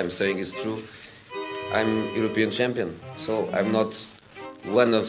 [0.00, 0.78] I'm saying is true.
[1.74, 3.92] I'm European champion, so I'm not
[4.64, 5.06] one of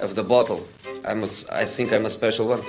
[0.00, 0.60] of the bottle.
[1.02, 2.60] I'm a, I think I'm a special one.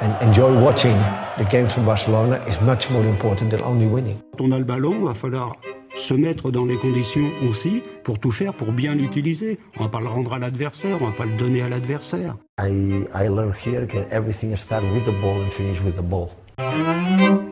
[0.00, 0.96] And enjoy watching
[1.38, 4.18] the games from Barcelona is much more important than only winning.
[4.36, 5.56] Quand on a le ballon, il va falloir
[5.96, 9.58] se mettre dans les conditions aussi pour tout faire pour bien l'utiliser.
[9.78, 12.34] On va pas le rendre à l'adversaire, on va pas le donner à l'adversaire.
[12.60, 16.30] I, I learned here that everything starts with the ball and finish with the ball.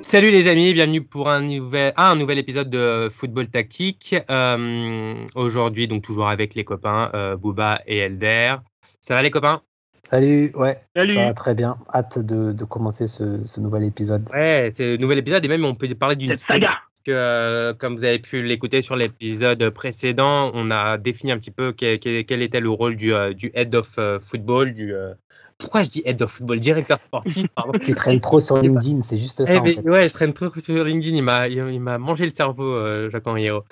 [0.02, 4.16] Salut les amis, bienvenue pour un nouvel, ah, un nouvel épisode de Football Tactique.
[4.28, 8.56] Euh, Aujourd'hui, donc toujours avec les copains euh, Booba et Elder.
[9.00, 9.62] Ça va les copains?
[10.02, 11.12] Salut, ouais, Salut.
[11.12, 11.78] ça va très bien.
[11.94, 14.28] Hâte de, de commencer ce, ce nouvel épisode.
[14.32, 16.68] Ouais, c'est un nouvel épisode et même on peut parler d'une saga.
[16.68, 21.38] Parce que, euh, comme vous avez pu l'écouter sur l'épisode précédent, on a défini un
[21.38, 25.14] petit peu quel, était le rôle du, euh, du head of football, du euh,
[25.58, 27.78] pourquoi je dis head of football, directeur sportif, pardon.
[27.78, 29.60] Tu traînes trop sur LinkedIn, c'est juste Eh ça.
[29.60, 29.78] en fait.
[29.80, 31.16] ouais, je traîne trop sur LinkedIn.
[31.16, 33.64] Il m'a, il, il m'a mangé le cerveau, euh, Jacques Henriot.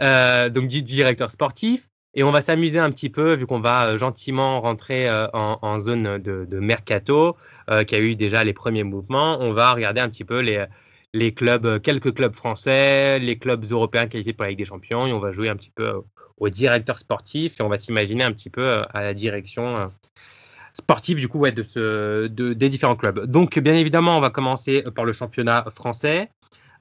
[0.00, 1.88] Euh, donc, du directeur sportif.
[2.14, 5.58] Et on va s'amuser un petit peu, vu qu'on va euh, gentiment rentrer euh, en,
[5.62, 7.36] en zone de, de mercato,
[7.70, 9.38] euh, qui a eu déjà les premiers mouvements.
[9.40, 10.64] On va regarder un petit peu les,
[11.12, 15.06] les clubs, quelques clubs français, les clubs européens qualifiés pour la Ligue des Champions.
[15.06, 16.00] Et on va jouer un petit peu
[16.38, 17.60] au directeur sportif.
[17.60, 19.90] Et on va s'imaginer un petit peu à la direction.
[20.78, 23.26] Sportive du coup ouais, de ce, de, des différents clubs.
[23.26, 26.30] Donc bien évidemment, on va commencer par le championnat français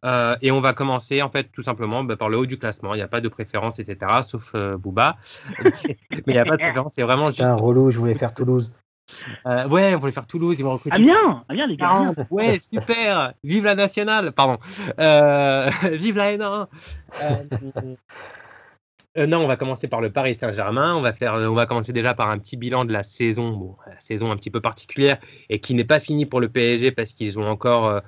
[0.05, 2.93] euh, et on va commencer en fait tout simplement bah, par le haut du classement.
[2.93, 4.11] Il n'y a pas de préférence, etc.
[4.27, 5.17] Sauf euh, Booba.
[5.63, 5.73] Mais
[6.27, 7.63] il n'y a pas de préférence, c'est vraiment J'étais un juste.
[7.63, 8.73] relou, je voulais faire Toulouse.
[9.45, 10.95] Euh, ouais, on voulait faire Toulouse, ils vont recruter.
[10.95, 11.85] Amiens, Amiens les gars.
[11.87, 12.17] 40.
[12.29, 13.33] Ouais, super.
[13.43, 14.33] Vive la nationale.
[14.33, 14.57] Pardon.
[14.99, 16.67] Euh, vive la N1.
[19.17, 20.95] Euh, euh, non, on va commencer par le Paris Saint-Germain.
[20.95, 23.75] On va faire, on va commencer déjà par un petit bilan de la saison, bon,
[23.87, 25.17] la saison un petit peu particulière
[25.49, 27.99] et qui n'est pas finie pour le PSG parce qu'ils ont encore euh,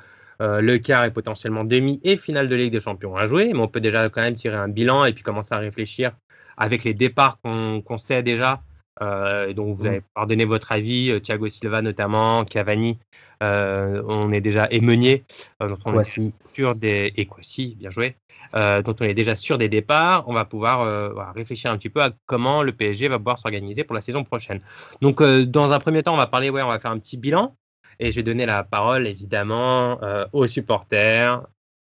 [0.41, 3.51] euh, le quart et potentiellement demi et finale de Ligue des Champions à jouer.
[3.53, 6.11] Mais on peut déjà quand même tirer un bilan et puis commencer à réfléchir
[6.57, 8.61] avec les départs qu'on sait déjà.
[9.01, 14.31] Euh, donc vous allez pouvoir donner votre avis, euh, Thiago Silva notamment, Cavani, euh, on
[14.31, 15.23] est déjà et Meunier,
[15.61, 18.16] euh, dont on est sûr des et Kwasi, bien joué,
[18.55, 20.23] euh, dont on est déjà sûr des départs.
[20.27, 23.83] On va pouvoir euh, réfléchir un petit peu à comment le PSG va pouvoir s'organiser
[23.83, 24.61] pour la saison prochaine.
[25.01, 27.17] Donc euh, dans un premier temps, on va parler, ouais, on va faire un petit
[27.17, 27.55] bilan
[27.99, 31.45] et je vais donner la parole évidemment euh, aux supporters.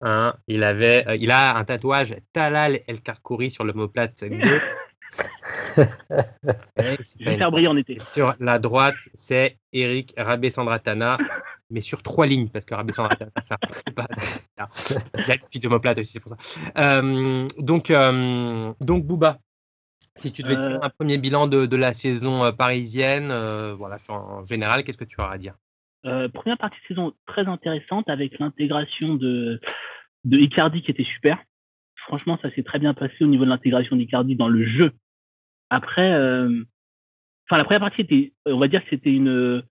[0.01, 4.61] Hein, il avait, euh, il a un tatouage Talal El Karkouri sur l'omoplate gauche.
[6.78, 7.97] Ouais, en été.
[8.01, 11.17] sur la droite, c'est Eric Rabé-Sandratana,
[11.69, 14.07] mais sur trois lignes, parce que Rabé-Sandratana, ça c'est pas.
[14.16, 14.69] ça.
[15.17, 16.38] Il a une omoplate aussi, c'est pour ça.
[16.78, 19.39] Euh, donc, euh, donc, Booba,
[20.16, 20.81] si tu devais tirer Euh.
[20.81, 24.97] un premier bilan de, de la saison euh, parisienne, euh, voilà, en en général, qu'est-ce
[24.97, 25.56] que tu auras à dire?
[26.06, 29.62] Euh, première partie de saison très intéressante avec l'intégration de,
[30.25, 31.38] de Icardi qui était super.
[31.95, 34.91] Franchement, ça s'est très bien passé au niveau de l'intégration d'Icardi dans le jeu.
[35.73, 36.63] Après, euh,
[37.50, 39.63] la première partie était, on va dire que c'était une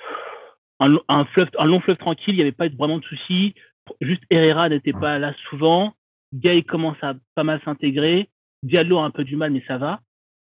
[0.81, 2.35] un, long fleuve tranquille.
[2.35, 3.55] Il n'y avait pas vraiment de soucis.
[4.01, 5.95] Juste Herrera n'était pas là souvent.
[6.35, 8.29] Gay commence à pas mal s'intégrer.
[8.65, 10.01] Diallo a un peu du mal, mais ça va.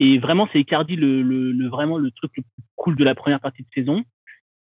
[0.01, 3.62] Et vraiment, c'est Icardi le- vraiment le truc le plus cool de la première partie
[3.62, 4.05] de saison.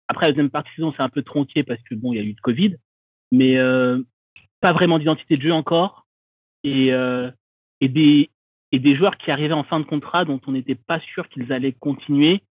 [0.09, 2.19] Après, la deuxième partie de saison, c'est un peu tronqué parce que bon, il y
[2.19, 2.77] a eu le Covid,
[3.31, 4.03] mais euh,
[4.61, 6.07] pas vraiment d'identité de jeu encore.
[6.65, 7.31] Et, euh,
[7.81, 8.31] et, des,
[8.73, 11.53] et des joueurs qui arrivaient en fin de contrat dont on n'était pas sûr qu'ils
[11.53, 12.43] allaient continuer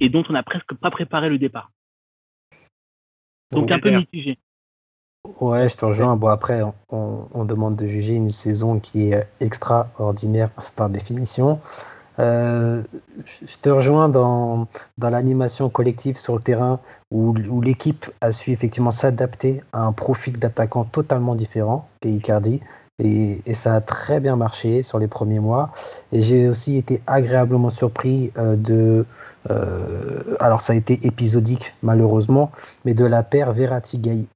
[0.00, 1.70] et dont on n'a presque pas préparé le départ.
[3.52, 4.38] Donc un peu mitigé.
[5.40, 6.16] Ouais, je te rejoins.
[6.16, 11.60] Bon, après, on, on demande de juger une saison qui est extraordinaire par définition.
[12.18, 12.82] Euh,
[13.24, 14.68] je je te rejoins dans,
[14.98, 16.80] dans l'animation collective sur le terrain
[17.10, 22.60] où, où l'équipe a su effectivement s'adapter à un profil d'attaquant totalement différent qu'est Icardi.
[22.98, 25.70] Et, et ça a très bien marché sur les premiers mois.
[26.12, 29.06] Et j'ai aussi été agréablement surpris euh, de.
[29.50, 32.52] euh, alors, ça a été épisodique, malheureusement,
[32.84, 34.26] mais de la paire Verratti-Gay.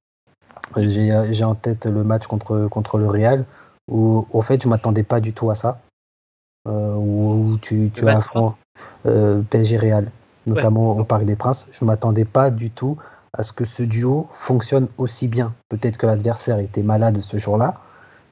[0.76, 3.44] J'ai euh, j'ai en tête le match contre, contre le Real,
[3.88, 5.78] où, au fait, je m'attendais pas du tout à ça.
[6.66, 8.54] Euh, où, où tu, tu as match un front
[9.06, 10.10] euh, PSG Real,
[10.46, 11.68] notamment au Parc des Princes.
[11.70, 12.96] Je m'attendais pas du tout
[13.32, 15.54] à ce que ce duo fonctionne aussi bien.
[15.68, 17.80] Peut-être que l'adversaire était malade ce jour-là,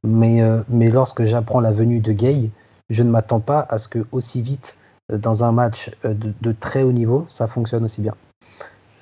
[0.05, 2.51] mais, euh, mais lorsque j'apprends la venue de Gay,
[2.91, 4.77] je ne m'attends pas à ce que aussi vite,
[5.11, 8.15] euh, dans un match euh, de, très haut niveau, ça fonctionne aussi bien.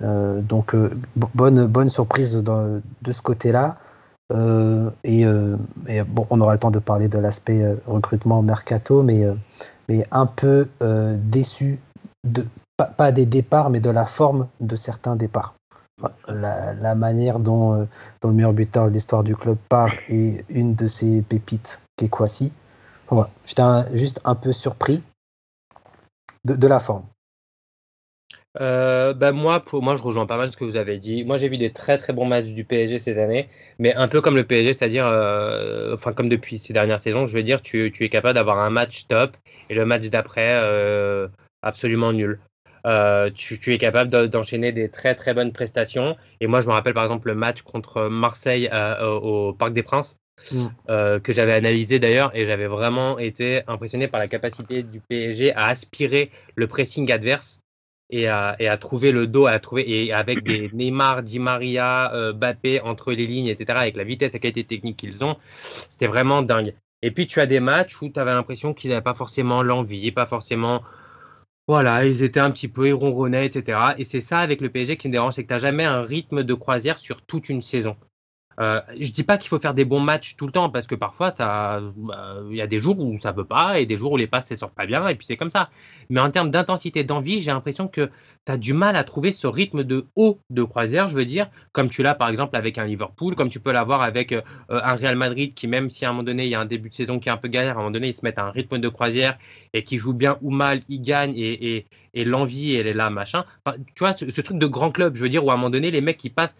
[0.01, 0.75] Donc
[1.15, 3.77] bo- bonne, bonne surprise de ce côté-là.
[5.05, 9.25] Et, bon, on aura le temps de parler de l'aspect euh, recrutement mercato, mais,
[9.89, 10.67] mais un peu
[11.21, 11.79] déçu,
[12.25, 12.45] de,
[12.97, 15.55] pas des départs, mais de la forme de certains départs.
[16.43, 17.89] La, manière dont,
[18.23, 22.09] le meilleur buteur de l'histoire du club part et une de ses pépites, qui est
[22.09, 22.53] Kwasi.
[23.47, 23.63] J'étais
[23.95, 25.03] juste un peu surpris
[26.45, 27.05] de la forme.
[28.61, 31.25] Euh, bah, moi, moi, je rejoins pas mal ce que vous avez dit.
[31.25, 33.49] Moi, j'ai vu des très très bons matchs du PSG cette année,
[33.79, 37.33] mais un peu comme le PSG, c'est-à-dire, euh, enfin comme depuis ces dernières saisons, je
[37.33, 39.37] veux dire, tu, es capable d'avoir un match top
[39.71, 41.29] et le match d'après euh,
[41.63, 42.41] absolument nul.
[43.35, 46.17] Tu, tu, es capable d'enchaîner des très très bonnes prestations.
[46.41, 48.69] Et moi, je me rappelle par exemple le match contre Marseille
[49.03, 50.17] au Parc des Princes.
[50.51, 51.21] Mm.
[51.23, 55.67] que j'avais analysé d'ailleurs et j'avais vraiment été impressionné par la capacité du PSG à
[55.67, 57.63] aspirer le pressing adverse
[58.13, 62.81] et à, trouver le dos, à trouver, et avec des Neymar, Di Maria, euh, Bappé
[62.81, 65.37] entre les lignes, etc., avec la vitesse et la qualité technique qu'ils ont,
[65.89, 66.75] c'était vraiment dingue.
[67.01, 70.13] Et puis tu as des matchs où tu avais l'impression qu'ils n'avaient pas forcément l'envie,
[70.13, 70.83] pas forcément.
[71.67, 72.93] Voilà, ils étaient un petit peu, ils
[73.47, 73.97] etc.
[73.99, 76.45] Et c'est ça avec le PSG qui me dérange, c'est que tu jamais un rythme
[76.45, 77.97] de croisière sur toute une saison.
[78.61, 80.95] Euh, je dis pas qu'il faut faire des bons matchs tout le temps parce que
[80.95, 81.81] parfois bah,
[82.51, 84.51] il y a des jours où ça peut pas et des jours où les passes
[84.51, 85.71] ne sortent pas bien et puis c'est comme ça.
[86.11, 88.11] Mais en termes d'intensité, d'envie, j'ai l'impression que
[88.45, 91.49] tu as du mal à trouver ce rythme de haut de croisière, je veux dire,
[91.73, 94.95] comme tu l'as par exemple avec un Liverpool, comme tu peux l'avoir avec euh, un
[94.95, 96.95] Real Madrid qui même si à un moment donné il y a un début de
[96.95, 98.51] saison qui est un peu galère, à un moment donné ils se mettent à un
[98.51, 99.39] rythme de croisière
[99.73, 103.45] et qui joue bien ou mal, ils gagnent et, et, l'envie elle est là machin.
[103.95, 105.71] tu vois ce, ce, truc de grand club, je veux dire, où à un moment
[105.71, 106.57] donné les mecs qui passent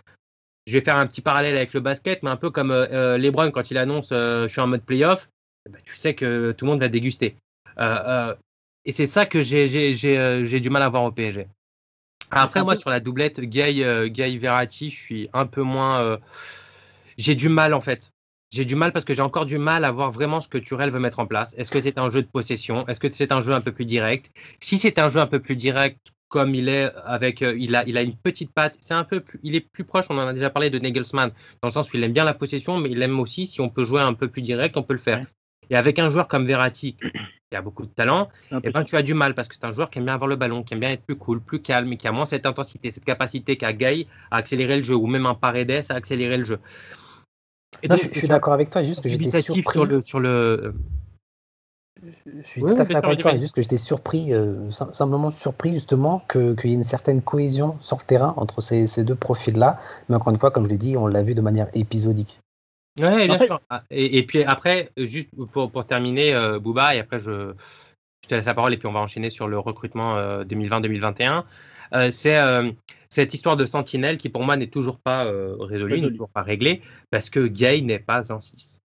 [0.67, 3.19] je vais faire un petit parallèle avec le basket, mais un peu comme euh, euh
[3.19, 5.29] LeBron quand il annonce euh, je suis en mode playoff,
[5.67, 7.37] eh ben, tu sais que tout le monde va déguster.
[7.79, 8.35] Euh,
[8.85, 11.47] et c'est ça que j'ai du mal à voir au PSG.
[12.31, 16.19] Après, moi, sur la doublette Gay, Gay Verratti, je suis un peu moins.
[17.19, 18.11] j'ai du mal en fait.
[18.51, 20.91] J'ai du mal parce que j'ai encore du mal à voir vraiment ce que Turel
[20.91, 21.55] veut mettre en place.
[21.57, 22.87] Est-ce que c'est un jeu de possession?
[22.89, 24.31] Est-ce que c'est un jeu un peu plus direct?
[24.61, 27.85] Si c'est un jeu un peu plus direct, comme il est avec, euh, il, a,
[27.87, 28.77] il a une petite patte.
[28.81, 30.07] C'est un peu, plus, il est plus proche.
[30.09, 31.31] On en a déjà parlé de Nagelsmann
[31.61, 33.69] dans le sens où il aime bien la possession, mais il aime aussi si on
[33.69, 35.27] peut jouer un peu plus direct, on peut le faire.
[35.69, 36.97] Et avec un joueur comme Verratti,
[37.51, 39.67] qui a beaucoup de talent, et eh ben, tu as du mal parce que c'est
[39.67, 41.61] un joueur qui aime bien avoir le ballon, qui aime bien être plus cool, plus
[41.61, 44.97] calme, et qui a moins cette intensité, cette capacité qu'a Gay à accélérer le jeu,
[44.97, 46.59] ou même un Paredes à accélérer le jeu.
[47.83, 49.73] Et je, suis d'accord avec toi, juste que j'étais surpris.
[49.73, 50.75] Sur le, sur le,
[52.27, 55.75] je suis tout à fait d'accord avec toi, juste que j'étais surpris, euh, simplement surpris
[55.75, 59.79] justement qu'il y ait une certaine cohésion sur le terrain entre ces, ces deux profils-là.
[60.09, 62.41] Mais encore une fois, comme je l'ai dit, on l'a vu de manière épisodique.
[62.99, 63.61] Oui, bien sûr.
[63.71, 67.53] Ah, et, puis après, juste pour, pour terminer, euh, Bouba, et après je,
[68.23, 71.45] je, te laisse la parole et puis on va enchaîner sur le recrutement 2020-2021.
[71.95, 72.39] Euh, c'est
[73.11, 75.25] cette histoire de sentinelle qui pour moi n'est toujours pas
[75.61, 78.82] résolue, n'est toujours pas réglée, parce que Gay n'est pas un 6.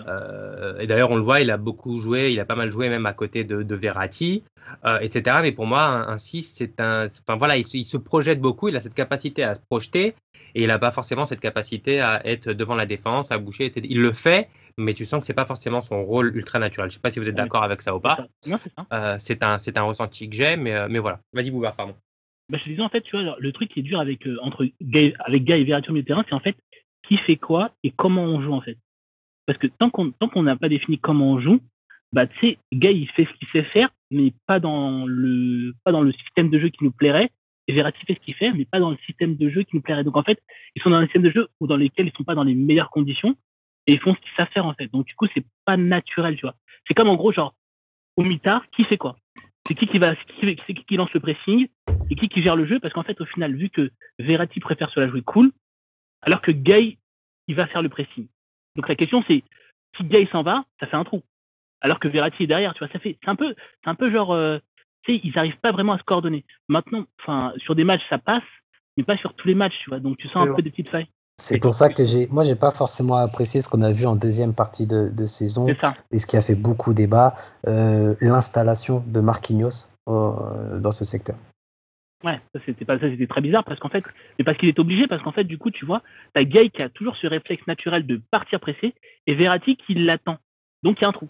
[0.00, 2.88] Euh, et d'ailleurs, on le voit, il a beaucoup joué, il a pas mal joué
[2.88, 4.44] même à côté de, de Verratti,
[4.84, 5.38] euh, etc.
[5.42, 7.06] Mais pour moi, un, 6, c'est un.
[7.06, 10.14] Enfin voilà, il, se projette beaucoup, il a cette capacité à se projeter
[10.54, 13.86] et il n'a pas forcément cette capacité à être devant la défense, à boucher, etc.
[13.88, 16.90] Il le fait, mais tu sens que c'est pas forcément son rôle ultra naturel.
[16.90, 18.26] Je sais pas si vous êtes d'accord avec ça ou pas.
[18.92, 21.20] Euh, c'est un, un ressenti que j'ai, mais, mais voilà.
[21.32, 21.94] Vas-y, Bouvard, pardon.
[22.50, 25.14] Bah, je disais en fait, tu vois, le truc qui est dur avec entre Gay,
[25.20, 26.56] avec Gay et Verratti au milieu de terrain, c'est en fait
[27.06, 28.78] qui fait quoi et comment on joue en fait.
[29.48, 31.58] Parce que tant qu'on n'a pas défini comment on joue,
[32.12, 32.58] bah, tu sais,
[33.16, 36.68] fait ce qu'il sait faire, mais pas dans, le, pas dans le système de jeu
[36.68, 37.30] qui nous plairait.
[37.66, 39.80] Et Verratti fait ce qu'il fait, mais pas dans le système de jeu qui nous
[39.80, 40.04] plairait.
[40.04, 40.38] Donc, en fait,
[40.76, 42.90] ils sont dans un système de jeu dans lesquels ils sont pas dans les meilleures
[42.90, 43.38] conditions
[43.86, 44.88] et ils font ce qu'ils savent faire, en fait.
[44.88, 46.54] Donc, du coup, c'est pas naturel, tu vois.
[46.86, 47.54] C'est comme, en gros, genre,
[48.18, 49.16] au mitard, qui fait quoi?
[49.66, 51.68] C'est qui qui va, c'est qui, qui, lance le pressing?
[52.10, 52.80] Et qui qui gère le jeu?
[52.80, 55.52] Parce qu'en fait, au final, vu que Verratti préfère se la jouer cool,
[56.20, 56.98] alors que Gay,
[57.46, 58.28] il va faire le pressing.
[58.78, 59.42] Donc la question c'est
[59.96, 61.22] si Gay s'en va, ça fait un trou.
[61.80, 63.54] Alors que Verratti est derrière, tu vois, ça fait c'est un peu
[63.84, 64.58] c'est un peu genre euh,
[65.02, 66.44] tu sais, ils n'arrivent pas vraiment à se coordonner.
[66.68, 68.42] Maintenant, enfin sur des matchs ça passe,
[68.96, 69.98] mais pas sur tous les matchs, tu vois.
[69.98, 71.08] Donc tu sens un peu des petites failles.
[71.40, 74.16] C'est pour ça que j'ai, moi, j'ai pas forcément apprécié ce qu'on a vu en
[74.16, 75.68] deuxième partie de, de saison,
[76.10, 77.36] et ce qui a fait beaucoup débat,
[77.68, 81.36] euh, l'installation de Marquinhos euh, dans ce secteur.
[82.24, 84.04] Ouais, ça c'était pas ça, c'était très bizarre parce qu'en fait,
[84.38, 86.02] mais parce qu'il est obligé, parce qu'en fait, du coup, tu vois,
[86.34, 88.94] t'as Gay qui a toujours ce réflexe naturel de partir pressé
[89.26, 90.38] et Verratti qui l'attend.
[90.82, 91.28] Donc il y a un trou.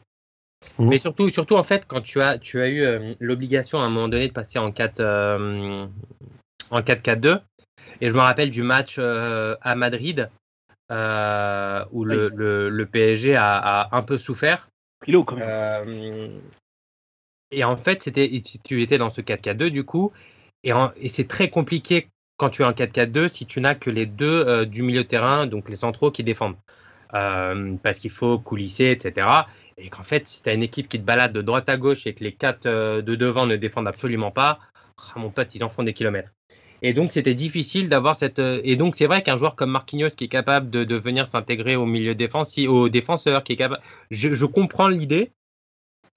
[0.78, 0.88] Mmh.
[0.88, 3.90] Mais surtout, surtout en fait, quand tu as, tu as eu euh, l'obligation à un
[3.90, 5.86] moment donné de passer en 4 euh,
[6.70, 7.40] en 4-4-2,
[8.00, 10.30] et je me rappelle du match euh, à Madrid
[10.90, 14.70] où le, le, PSG a, a, un peu souffert.
[15.04, 16.40] Kilo, quand même.
[17.50, 20.12] et en fait, c'était, tu étais dans ce 4-4-2 du coup,
[20.64, 24.44] et, c'est très compliqué quand tu es en 4-4-2 si tu n'as que les deux
[24.46, 26.56] euh, du milieu terrain, donc les centraux qui défendent.
[27.14, 29.26] Euh, parce qu'il faut coulisser, etc.
[29.78, 32.06] Et qu'en fait, si tu as une équipe qui te balade de droite à gauche
[32.06, 34.58] et que les quatre euh, de devant ne défendent absolument pas,
[34.98, 36.30] ah, mon pote, ils en font des kilomètres.
[36.82, 38.38] Et donc, c'était difficile d'avoir cette.
[38.38, 41.86] Et donc, c'est vrai qu'un joueur comme Marquinhos qui est capable de, venir s'intégrer au
[41.86, 43.82] milieu défensif, au défenseur, qui est capable.
[44.10, 45.32] Je comprends l'idée.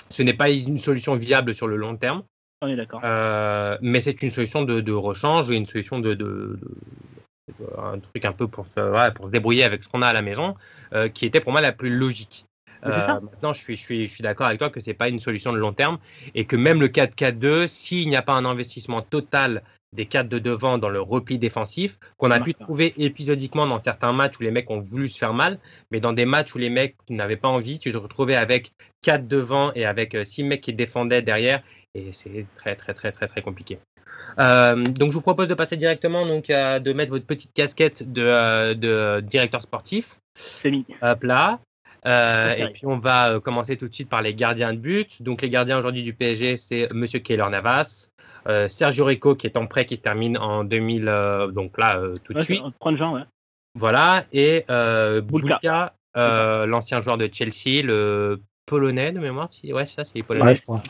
[0.09, 2.23] Ce n'est pas une solution viable sur le long terme.
[2.61, 3.01] On est d'accord.
[3.03, 7.99] Euh, mais c'est une solution de, de rechange et une solution de, de, de- un
[7.99, 10.21] truc un peu pour se, voilà, pour se débrouiller avec ce qu'on a à la
[10.21, 10.55] maison,
[10.93, 12.45] euh, qui était pour moi la plus logique.
[12.85, 15.19] Euh, maintenant, je suis, je suis, je suis d'accord avec toi que c'est pas une
[15.19, 15.99] solution de long terme
[16.33, 19.61] et que même le 4-4-2, s'il n'y a pas un investissement total
[19.93, 24.13] des 4 de devant dans le repli défensif, qu'on a pu trouver épisodiquement dans certains
[24.13, 25.59] matchs où les mecs ont voulu se faire mal,
[25.91, 28.71] mais dans des matchs où les mecs n'avaient pas envie, tu te retrouvais avec
[29.01, 31.61] 4 devant et avec 6 mecs qui défendaient derrière,
[31.93, 33.79] et c'est très très très très très compliqué.
[34.39, 38.09] Euh, donc je vous propose de passer directement donc à- de mettre votre petite casquette
[38.13, 40.19] de, euh, de directeur sportif.
[40.35, 40.85] C'est mis.
[41.01, 41.59] Hop là.
[42.07, 45.21] Euh, et puis on va euh, commencer tout de suite par les gardiens de but.
[45.21, 48.10] Donc les gardiens aujourd'hui du PSG, c'est Monsieur Keylor Navas, euh,
[48.69, 52.17] Sergio Rico qui est en prêt qui se termine en 2000, euh, donc là euh,
[52.23, 52.61] tout de Ouais, suite.
[52.79, 53.23] prendre Jean, ouais.
[53.75, 55.93] Voilà et euh, Bulka.
[56.17, 59.47] Euh, l'ancien joueur de Chelsea, le polonais de mémoire.
[59.51, 60.45] si- Ouais, c'est ça, c'est les polonais.
[60.47, 60.81] Ouais, je crois.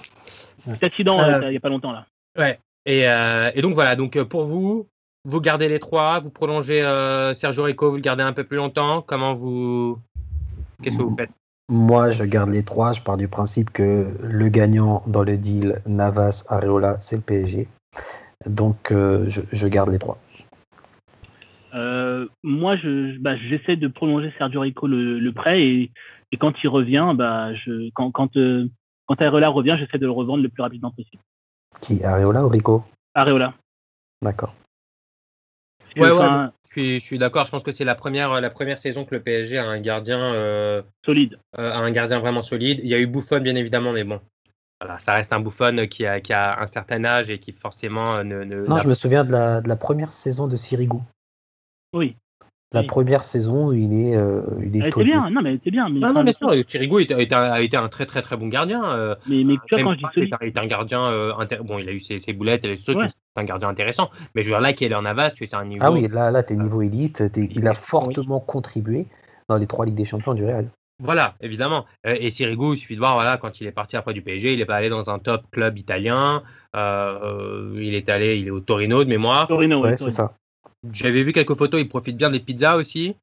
[0.82, 2.08] Accident, Euh, euh, il n'y a pas longtemps, là.
[2.38, 2.60] Ouais.
[2.88, 4.88] Et, euh, et donc voilà, donc euh, pour vous,
[5.26, 8.58] vous gardez les trois, vous prolongez euh, Sergio Rico, vous le gardez un peu plus
[8.58, 9.04] longtemps.
[9.04, 10.00] Comment vous,
[10.82, 11.30] qu'est-ce que vous faites?
[11.70, 12.92] Moi, je garde les trois.
[12.92, 17.68] Je pars du principe que le gagnant dans le deal Navas Areola, c'est le PSG.
[18.46, 20.18] Donc, euh, je, je garde les trois.
[21.74, 25.92] Euh, moi, je, bah, j'essaie de prolonger Sergio Rico le, le prêt et,
[26.32, 28.68] et quand il revient, bah, je, quand, quand, euh,
[29.06, 31.22] quand Areola revient, j'essaie de le revendre le plus rapidement possible.
[31.80, 32.84] Qui Areola ou Rico?
[33.16, 33.54] Areola.
[34.22, 34.54] D'accord.
[35.98, 37.46] Ouais, ouais, Je suis, je suis d'accord.
[37.46, 40.34] Je pense que c'est la première, la première saison que le PSG a un gardien,
[40.34, 41.38] euh, solide.
[41.60, 42.80] euh, a un gardien vraiment solide.
[42.84, 44.22] Il y a eu Buffon bien évidemment, mais bon,
[44.80, 48.16] voilà, ça reste un Buffon qui a, qui a un certain âge et qui forcément
[48.16, 48.44] euh, ne.
[48.44, 50.98] ne Non, je me souviens de la, de la première saison de Sirigu.
[51.94, 52.16] Oui.
[52.74, 52.88] La Oui.
[52.88, 55.12] première saison, il est, euh, il est taulier.
[55.12, 55.30] bien.
[55.30, 55.90] Non, mais était bien.
[55.90, 58.38] Mais, Ah non, enfin, bien sûr, Chirigo a été, a été un très très très
[58.38, 58.82] bon gardien.
[58.94, 61.34] euh, mais, mais tu vois, quand je dis solide, c'est il est un gardien euh,
[61.34, 62.96] intér- bon il a eu ses, ses boulettes et Ouais.
[62.96, 65.56] mais c'est un gardien intéressant mais je veux dire là Keylor Navas tu sais c'est
[65.58, 67.30] un niveau Ah oui, là, là tu es niveau élite.
[67.32, 67.76] t'es- il a Oui.
[67.78, 69.06] fortement contribué
[69.50, 70.70] dans les trois Ligues des Champions du Real.
[71.04, 74.14] voilà évidemment Euh, et Sirigu il suffit de voir voilà quand il est parti après
[74.14, 76.42] du PSG il n'est pas allé dans un top club italien
[76.76, 80.12] euh, euh, il est allé il est au Torino de mémoire Torino, ouais, Ouais, c'est
[80.12, 80.34] ça.
[80.92, 83.16] J'avais vu quelques photos il profite bien des pizzas aussi.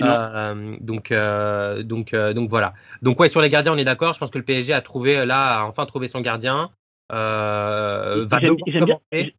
[0.00, 4.14] Euh, donc euh, donc euh, donc voilà donc ouais sur les gardiens on est d'accord
[4.14, 6.70] je pense que le PSG a trouvé là a enfin trouvé son gardien
[7.12, 9.34] euh, va commencer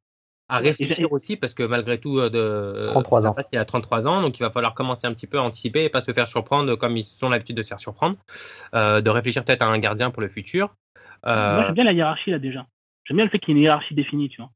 [0.50, 3.34] à réfléchir aussi parce que malgré tout de 33 ans.
[3.36, 5.84] Navas, il a 33 ans donc il va falloir commencer un petit peu à anticiper
[5.84, 8.16] et pas se faire surprendre comme ils ont l'habitude de se faire surprendre
[8.74, 10.76] euh, de réfléchir peut-être à un gardien pour le futur
[11.26, 12.66] Euh, Moi, j'aime bien la hiérarchie, là, déjà.
[13.06, 14.52] J'aime bien le fait qu'il y ait une hiérarchie définie, tu vois.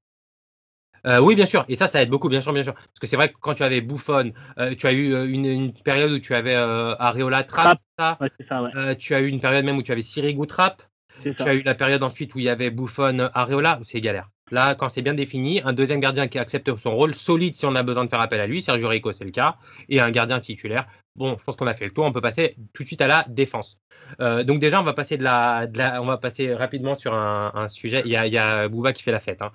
[1.07, 2.73] Euh, oui, bien sûr, et ça, ça aide beaucoup, bien sûr, bien sûr.
[2.73, 5.45] Parce que c'est vrai que quand tu avais Buffon, euh, tu as eu euh, une,
[5.45, 8.17] une période où tu avais euh, Areola Trapp, ça.
[8.21, 8.95] Ouais, c'est ça, ouais.
[8.97, 10.83] Tu as eu une période même où tu avais Sirigu Trapp.
[11.23, 11.45] Tu ça.
[11.45, 14.29] as eu la période ensuite où il y avait Buffon, Areola, c'est galère.
[14.51, 17.75] Là, quand c'est bien défini, un deuxième gardien qui accepte son rôle, solide si on
[17.75, 19.55] a besoin de faire appel à lui, Sergio Rico, c'est le cas,
[19.89, 20.87] et un gardien titulaire.
[21.15, 23.07] Bon, je pense qu'on a fait le tour, on peut passer tout de suite à
[23.07, 23.77] la défense.
[24.19, 27.13] Euh, donc déjà, on va passer de la, de la- on va passer rapidement sur
[27.13, 28.01] un, un sujet.
[28.05, 29.51] Il y, a, il y a Bouba qui fait la fête, hein.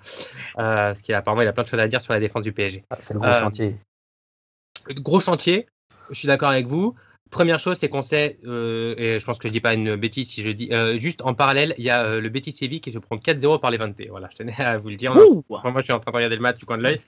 [0.59, 2.43] Euh, parce qu'il a apparemment il a plein de choses à dire sur la défense
[2.43, 2.83] du PSG.
[2.89, 3.75] Ah, c'est le gros Euh, chantier.
[4.89, 5.67] Gros chantier,
[6.09, 6.95] je suis d'accord avec vous.
[7.29, 10.29] Première chose, c'est qu'on sait, euh, et je pense que je dis pas une bêtise
[10.29, 12.91] si je dis, euh, juste en parallèle, il y a euh, le Betis Séville qui
[12.91, 13.93] se prend 4-0 par les 20.
[14.09, 15.15] Voilà, je tenais à vous le dire.
[15.15, 17.01] Ouh Moi, je suis en train de regarder le match du coin de l'œil.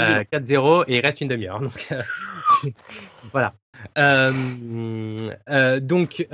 [0.00, 1.60] Euh, 4-0 et il reste une demi-heure.
[1.60, 1.88] Donc,
[3.32, 3.54] voilà.
[5.80, 6.26] Donc,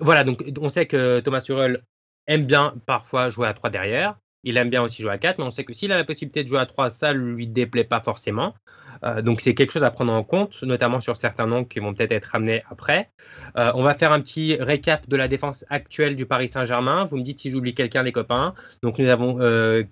[0.00, 0.24] voilà.
[0.24, 1.82] Donc, on sait que Thomas Tuchel
[2.26, 4.16] aime bien parfois jouer à 3 derrière.
[4.42, 6.42] Il aime bien aussi jouer à 4, mais on sait que s'il a la possibilité
[6.42, 8.54] de jouer à 3, ça lui déplaît pas forcément.
[9.04, 11.94] Euh, donc c'est quelque chose à prendre en compte, notamment sur certains noms qui vont
[11.94, 13.08] peut-être être amenés après.
[13.56, 17.06] Euh, on va faire un petit récap de la défense actuelle du Paris Saint-Germain.
[17.10, 18.54] Vous me dites si j'oublie quelqu'un, les copains.
[18.82, 19.82] Donc nous avons euh,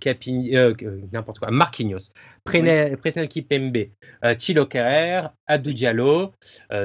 [1.13, 2.11] n'importe quoi, Marquinhos,
[2.45, 3.79] Prene- Presnel Kipembe,
[4.39, 6.33] Thilo Kerrer, Abdou Diallo,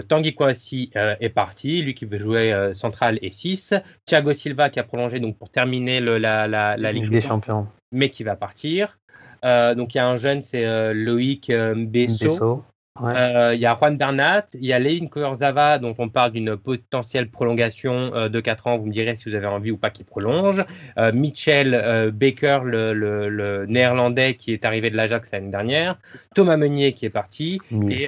[0.08, 3.74] Tanguy Kouassi est parti, lui qui veut jouer central et 6.
[4.06, 7.68] Thiago Silva qui a prolongé donc pour terminer le- la, la, la Ligue des Champions.
[7.92, 8.98] mais qui va partir.
[9.44, 11.74] Euh, donc il y a un jeune, c'est euh, Loïc euh.
[11.76, 12.64] Besso.
[13.02, 13.56] Ouais.
[13.56, 17.28] Il y a Juan Bernat, il y a Léine Kurzava, dont on parle d'une potentielle
[17.28, 18.78] prolongation de 4 ans.
[18.78, 20.64] Vous me direz si vous avez envie ou pas qu'il prolonge.
[21.12, 25.98] Mitchell Baker, le, le- le néerlandais qui est arrivé de l'Ajax l'année dernière.
[26.36, 27.60] Thomas Meunier qui est parti.
[27.90, 28.06] Et,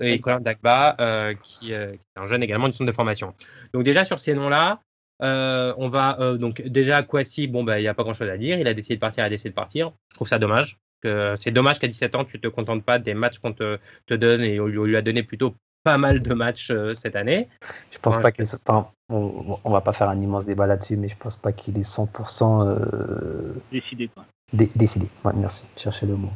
[0.00, 0.96] et Colin Dagba,
[1.42, 3.34] qui, qui est un jeune également du centre de formation.
[3.74, 4.78] Donc déjà sur ces noms-là,
[5.22, 8.36] euh, on va euh, donc déjà Kwasi, bon bah il n'y a pas grand-chose à
[8.36, 8.58] dire.
[8.58, 9.92] Il a décidé de partir, il a décidé de partir.
[10.10, 10.78] Je trouve ça dommage.
[11.02, 14.42] c'est dommage qu'à 17 ans, tu te contentes pas des matchs qu'on te, te donne
[14.42, 17.48] et on lui, a donné plutôt pas mal de matchs cette année.
[17.90, 21.08] Je pense pas qu'il enfin, on, on, va pas faire un immense débat là-dessus, mais
[21.08, 24.24] je pense pas qu'il est 100% décidé quoi.
[24.52, 25.06] décidé.
[25.34, 25.66] merci.
[25.76, 26.30] Cherchez le mot.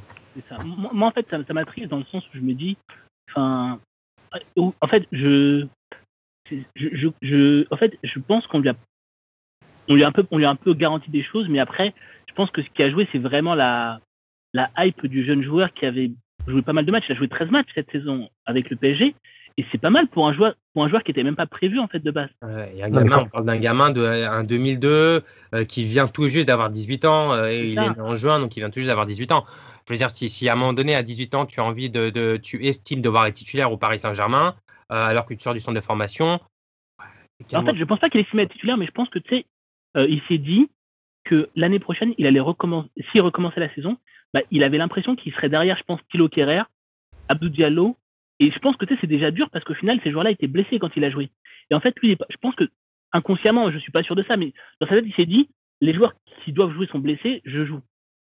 [0.48, 0.56] Ça.
[0.64, 2.78] Moi, en fait, ça, ça m'attriste dans le sens où je me dis,
[3.28, 3.78] enfin,
[4.56, 5.66] en fait, je,
[6.76, 8.74] je, je, en fait, je pense qu'on lui a,
[9.88, 11.94] on lui a un peu, on lui a un peu garanti des choses, mais après,
[12.28, 14.00] je pense que ce qui a joué, c'est vraiment la,
[14.54, 16.10] la hype du jeune joueur qui avait
[16.46, 17.04] joué pas mal de matchs.
[17.08, 19.14] Il a joué 13 matchs cette saison avec le PSG.
[19.58, 21.78] Et c'est pas mal pour un joueur, pour un joueur qui était même pas prévu
[21.78, 22.30] en fait de base.
[22.40, 25.22] un gamin, on parle d'un gamin de un 2002
[25.54, 27.32] euh, qui vient tout juste d'avoir 18 ans.
[27.34, 29.44] Euh, et il est né en juin, donc il vient tout juste d'avoir 18 ans.
[29.86, 31.90] Je veux dire, si, si, à un moment donné, à 18 ans, tu as envie
[31.90, 34.61] de, de tu estimes devoir être titulaire au Paris Saint-Germain, euh,
[34.92, 36.40] alors que tu du centre de formation.
[37.52, 39.46] En fait, je pense pas qu'il estimé être titulaire, mais je pense que tu sais,
[39.96, 40.68] euh, il s'est dit
[41.24, 42.88] que l'année prochaine, il allait recommencer.
[43.10, 43.96] S'il recommençait la saison,
[44.34, 46.62] bah, il avait l'impression qu'il serait derrière, je pense, Thilo Kerrer,
[47.28, 47.96] Abdou Diallo.
[48.40, 50.90] Et je pense que c'est déjà dur parce qu'au final, ces joueurs-là étaient blessés quand
[50.96, 51.30] il a joué.
[51.70, 52.68] Et en fait, lui, je pense que
[53.12, 55.48] inconsciemment, je suis pas sûr de ça, mais dans sa tête, il s'est dit
[55.80, 57.80] les joueurs qui doivent jouer sont blessés, je joue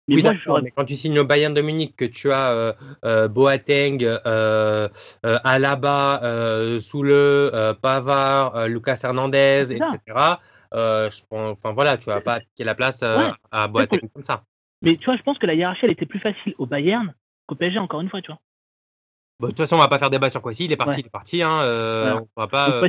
[0.08, 0.24] oui,
[0.62, 2.72] mais quand tu signes au Bayern de Munich, que tu as euh,
[3.04, 4.88] euh, Boateng, euh,
[5.22, 6.20] Alaba,
[6.78, 7.14] Soule,
[7.82, 9.98] Pavard, Lucas Hernandez, etc.
[10.72, 14.44] Je, enfin voilà, tu vas pas appliquer la place à Boateng comme ça.
[14.82, 17.12] Mais tu vois, je pense que la hiérarchie elle était plus facile au Bayern
[17.46, 18.40] qu'au PSG encore une fois, tu vois
[19.40, 20.64] de toute façon, on va pas faire débat sur Kwasi.
[20.64, 21.42] Il est parti, il est parti.
[21.42, 22.82] Hein, euh, on va pas.
[22.82, 22.88] Euh,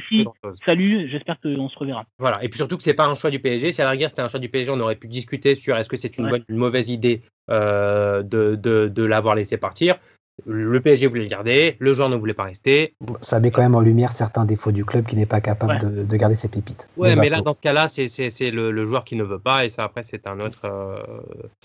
[0.65, 1.07] salut.
[1.07, 2.05] J'espère qu'on se reverra.
[2.17, 2.43] Voilà.
[2.43, 3.71] Et puis surtout que c'est pas un choix du PSG.
[3.71, 5.89] Si à la rigueur c'était un choix du PSG, on aurait pu discuter sur est-ce
[5.89, 9.99] que c'est une bonne, une mauvaise idée euh, de, de, de l'avoir laissé partir.
[10.45, 12.95] Le PSG voulait le garder, le joueur ne voulait pas rester.
[13.19, 16.03] Ça met quand même en lumière certains défauts du club qui n'est pas capable de,
[16.03, 16.89] de, garder ses pépites.
[16.95, 18.07] Ouais, mais là, dans ce cas-là, c'est
[18.51, 20.61] le, le, joueur qui ne veut pas, et ça, après, c'est un autre.
[20.63, 21.03] Euh,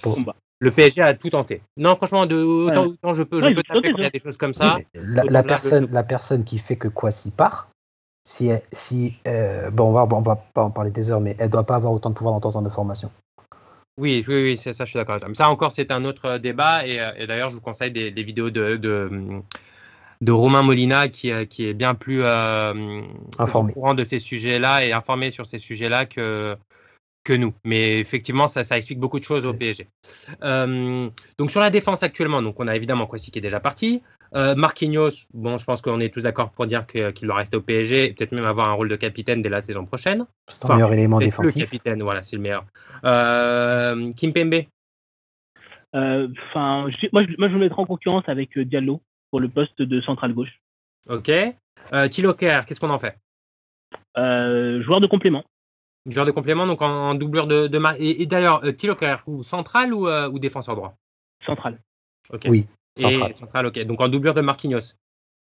[0.03, 1.63] combat le PSG a tout tenté.
[1.77, 4.37] Non, franchement, de, autant, je peux, je peux taper quand il y a des choses
[4.37, 4.79] comme ça.
[4.95, 7.69] La, personne, la personne qui fait que Kwasi part,
[8.27, 11.51] si, si euh, bon, on va, on va pas en parler des heures, mais elle
[11.51, 13.11] doit pas avoir autant de pouvoir dans ton de formation.
[13.97, 15.19] Oui, oui, oui, ça, je suis d'accord.
[15.29, 16.87] Mais ça encore, c'est un autre débat.
[16.87, 21.69] Et, euh, d'ailleurs, je vous conseille des, vidéos de, de, Romain Molina qui, euh, qui
[21.69, 23.71] est bien plus informé.
[23.71, 26.57] au courant de ces sujets-là et informé sur ces sujets-là que,
[27.25, 27.55] que nous.
[27.65, 29.89] Mais effectivement, ça, ça explique beaucoup de choses au PSG.
[30.43, 31.09] Euh,
[31.39, 34.03] donc sur la défense actuellement, donc on a évidemment Kwasi qui est déjà parti.
[34.35, 37.61] Euh, Marquinhos, bon, je pense qu'on est tous d'accord pour dire qu'il va rester au
[37.61, 40.27] PSG, peut-être même avoir un rôle de capitaine dès la saison prochaine.
[40.49, 41.57] C'est le meilleur élément défensif.
[41.57, 42.65] Le capitaine, voilà, c'est le meilleur.
[43.05, 44.65] Euh, Kim Pembe
[45.93, 50.01] Enfin, moi, je, moi, je me mettrai en concurrence avec Diallo pour le poste de
[50.01, 50.61] central gauche.
[51.09, 51.29] Ok.
[51.29, 53.17] Euh, qu'est-ce qu'on en fait?
[54.17, 55.45] Joueur de complément.
[56.07, 58.95] Joueur de complément, donc en, doubleur de, de Et, d'ailleurs, euh, Thilo
[59.43, 60.97] central ou, euh, ou, défenseur droit?
[61.47, 61.81] Central.
[62.47, 63.35] Oui, central.
[63.35, 63.67] central.
[63.67, 63.79] ok.
[63.85, 64.95] Donc en doubleur de Marquinhos.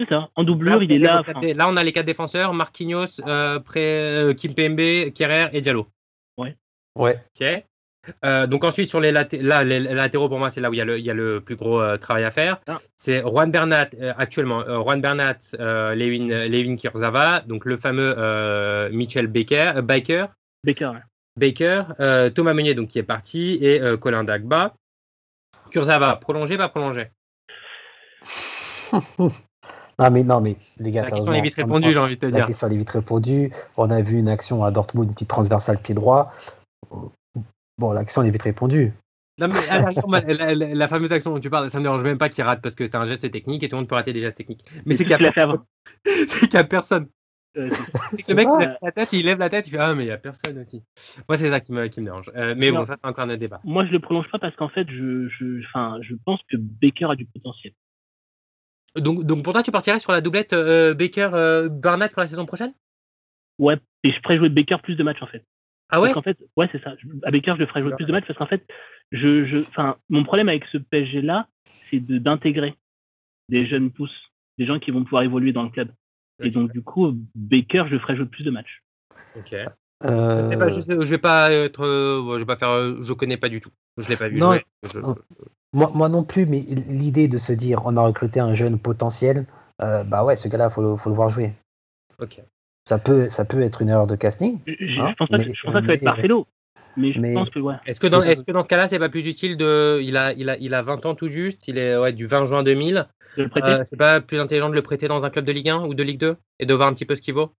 [0.01, 0.31] C'est ça.
[0.35, 1.23] En doubleur, il est là.
[1.43, 5.89] Là, on a les quatre défenseurs Marquinhos, euh, euh Kimpembe, Kerrer et Diallo.
[6.39, 6.57] Ouais.
[6.95, 7.21] Ouais.
[7.39, 7.65] Ok.
[8.25, 10.81] Euh, donc ensuite sur les, là, les latéraux pour moi c'est là où il y
[10.81, 12.61] a le, il y a le plus gros travail à faire.
[12.69, 12.79] Ah.
[12.97, 18.15] C'est Juan Bernat actuellement Juan Bernat, Levin, Levin Kirzava, donc le fameux
[18.93, 20.27] Mitchell Baker,
[20.67, 21.01] Baker Baker.
[21.39, 24.75] Baker, euh, Thomas Meunier donc qui est parti et euh, Colin Dagba.
[25.71, 27.11] Kurzawa, prolongé, pas prolongé?
[29.99, 32.27] Non mais non mais les gars, la question est vite répondue, j'ai envie de te
[32.27, 32.41] dire.
[32.41, 33.51] La question est vite répondue.
[33.79, 36.31] On a vu une action à Dortmund, une petite transversale pied droit.
[37.79, 38.93] Bon, l'action est vite répondue.
[39.39, 42.45] Non, mais la, fameuse action dont tu parles, ça ne me dérange même pas qu'il
[42.45, 44.37] rate parce que c'est un geste technique et tout le monde peut rater des gestes
[44.37, 44.65] techniques.
[44.85, 45.25] Mais c'est qu'il n'y
[46.57, 47.09] a, personne.
[47.57, 47.69] Euh,
[48.29, 50.07] le mec, il lève la tête, il lève la tête, il fait Ah, mais il
[50.07, 50.83] n'y a personne aussi.
[51.29, 52.31] Moi, c'est ça qui me, qui me dérange.
[52.37, 53.61] Euh, mais bon, ça, c'est encore un débat.
[53.65, 57.17] Moi, je le prolonge pas parce qu'en fait, je, je, je pense que Baker a
[57.17, 57.73] du potentiel.
[58.97, 62.73] Donc, donc pour toi, tu partirais sur la doublette euh, Baker-Barnett pour la saison prochaine?
[63.59, 65.45] Ouais, et je ferais jouer Baker plus de matchs en fait.
[65.89, 66.15] Ah ouais?
[66.15, 66.95] En fait, ouais, c'est ça.
[67.23, 68.67] À Baker, je le ferais jouer plus de matchs parce qu'en fait,
[69.13, 69.59] je, je,
[70.09, 71.49] mon problème avec ce PSG là,
[71.91, 72.75] c'est d'intégrer
[73.49, 75.91] des jeunes pousses, des gens qui vont pouvoir évoluer dans le club.
[76.43, 78.83] Et donc, du coup, Baker, je ferai jouer plus de matchs.
[79.37, 79.55] Ok.
[80.05, 80.51] Euh...
[80.51, 83.71] je, vais pas être, je vais pas faire, je connais pas du tout.
[83.97, 84.39] Je l'ai pas vu.
[84.39, 84.59] Non,
[85.73, 89.47] moi, moi, non plus, mais l'idée de se dire, on a recruté un jeune potentiel,
[89.83, 91.53] euh, bah ouais, ce gars-là, faut, faut le voir jouer.
[92.19, 92.43] Ok.
[92.89, 94.61] Ça peut, ça peut être une erreur de casting.
[94.67, 96.47] Je, hein, pense pas, que, ça va être Marcelo.
[96.97, 97.75] Mais je pense que ouais.
[97.87, 100.33] Est-ce que dans, est-ce que dans ce cas-là, c'est pas plus utile de, il a,
[100.33, 103.07] il a, il a 20 ans tout juste, il est ouais, du 20 juin 2000.
[103.39, 105.95] Euh, c'est pas plus intelligent de le prêter dans un club de Ligue 1 ou
[105.95, 107.53] de Ligue 2 et de voir un petit peu ce qu'il vaut?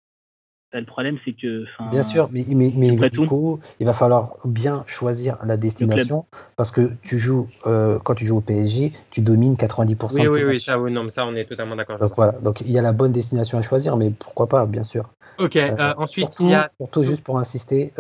[0.74, 1.66] Le problème, c'est que.
[1.92, 6.26] Bien sûr, mais, mais, du coup, il va falloir bien choisir la destination
[6.56, 10.14] parce que tu joues, euh, quand tu joues au PSG, tu domines 90%.
[10.14, 11.98] Oui, oui, oui, ça, oui, non, ça, on est totalement d'accord.
[12.00, 14.84] Donc voilà, donc il y a la bonne destination à choisir, mais pourquoi pas, bien
[14.84, 15.10] sûr.
[15.40, 16.70] Ok, euh, euh, ensuite, surtout, il y a.
[16.80, 17.94] Surtout, juste pour insister,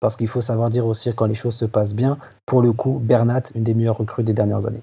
[0.00, 3.00] parce qu'il faut savoir dire aussi quand les choses se passent bien, pour le coup,
[3.02, 4.82] Bernat, une des meilleures recrues des dernières années.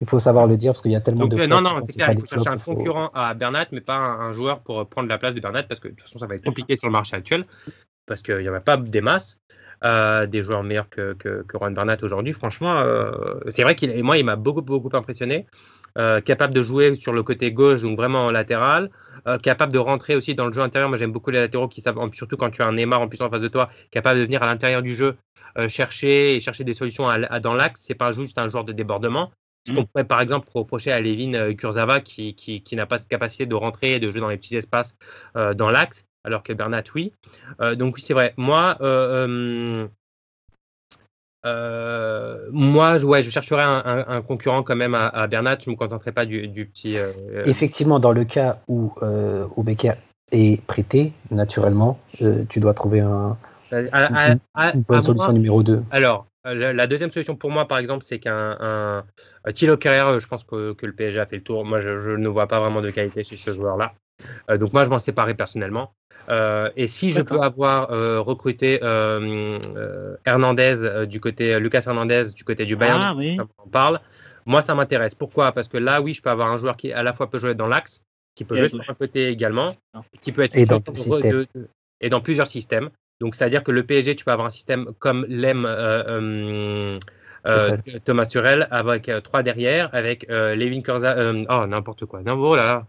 [0.00, 1.46] Il faut savoir le dire parce qu'il y a tellement de.
[1.46, 4.60] non, non, c'est clair, il faut chercher un concurrent à Bernat, mais pas un, joueur
[4.60, 6.76] pour prendre la place de Bernat, parce que de toute façon, ça va être compliqué
[6.76, 7.46] sur le marché actuel,
[8.06, 9.38] parce qu'il n'y en a pas des masses.
[9.84, 12.32] Euh, des joueurs meilleurs que, que, que Juan Bernat aujourd'hui.
[12.32, 13.10] Franchement, euh,
[13.50, 15.46] c'est vrai qu'il moi, il m'a beaucoup, beaucoup impressionné.
[15.98, 18.90] Euh, capable de jouer sur le côté gauche, donc vraiment en latéral,
[19.42, 20.88] capable de rentrer aussi dans le jeu intérieur.
[20.88, 23.20] Moi, j'aime beaucoup les latéraux qui savent, surtout quand tu as un Neymar en plus
[23.20, 25.16] en face de toi, capable de venir à l'intérieur du jeu,
[25.68, 27.08] chercher et chercher des solutions
[27.42, 27.80] dans l'axe.
[27.82, 29.30] C'est pas juste un joueur de débordement.
[29.66, 33.08] Ce qu'on pourrait par exemple reprocher à Levin euh, Kurzawa qui, qui, n'a pas cette
[33.08, 34.96] capacité de rentrer et de jouer dans les petits espaces
[35.36, 37.12] euh, dans l'axe, alors que Bernat, oui.
[37.60, 38.34] Euh, donc oui, c'est vrai.
[38.36, 38.76] Moi,
[42.52, 45.58] moi, ouais, je chercherais un, concurrent quand même à, Bernat.
[45.60, 46.96] Je ne me contenterai pas du, petit.
[47.44, 48.92] Effectivement, dans le cas où
[49.58, 49.94] Becker
[50.32, 51.98] est prêté, naturellement,
[52.48, 53.36] tu dois trouver un,
[53.72, 55.82] une, bonne solution numéro 2.
[55.90, 59.02] Alors, la deuxième solution pour moi, par exemple, c'est qu'un euh,
[59.54, 61.64] Thilo Carrière, je pense que, le PSG a fait le tour.
[61.64, 63.94] Moi, je, ne vois pas vraiment de qualité chez ce joueur-là.
[64.50, 65.92] Euh, donc moi, je m'en séparais personnellement.
[66.28, 67.88] Euh, et si je peux avoir
[68.24, 68.80] recruté
[70.24, 73.38] Hernandez du côté Lucas Hernandez du côté du Bayern, ah, oui.
[73.64, 74.00] on parle.
[74.44, 75.14] Moi, ça m'intéresse.
[75.14, 75.52] Pourquoi?
[75.52, 77.54] Parce que là, oui, je peux avoir un joueur qui à la fois peut jouer
[77.54, 78.04] dans l'axe,
[78.34, 79.74] qui peut jouer sur un côté également,
[80.22, 80.80] qui peut être et dans,
[82.00, 82.90] et dans plusieurs systèmes.
[83.20, 85.66] Donc, c'est-à-dire que le PSG, tu peux avoir un système comme l'aime
[87.46, 91.16] euh, Thomas Surel avec euh, trois derrière, avec euh, Levin Corza.
[91.48, 92.22] oh, n'importe quoi.
[92.22, 92.86] Non, voilà.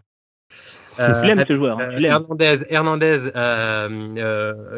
[0.99, 1.79] Euh, ce joueur.
[1.79, 3.31] Hein, Hernandez, Hernandez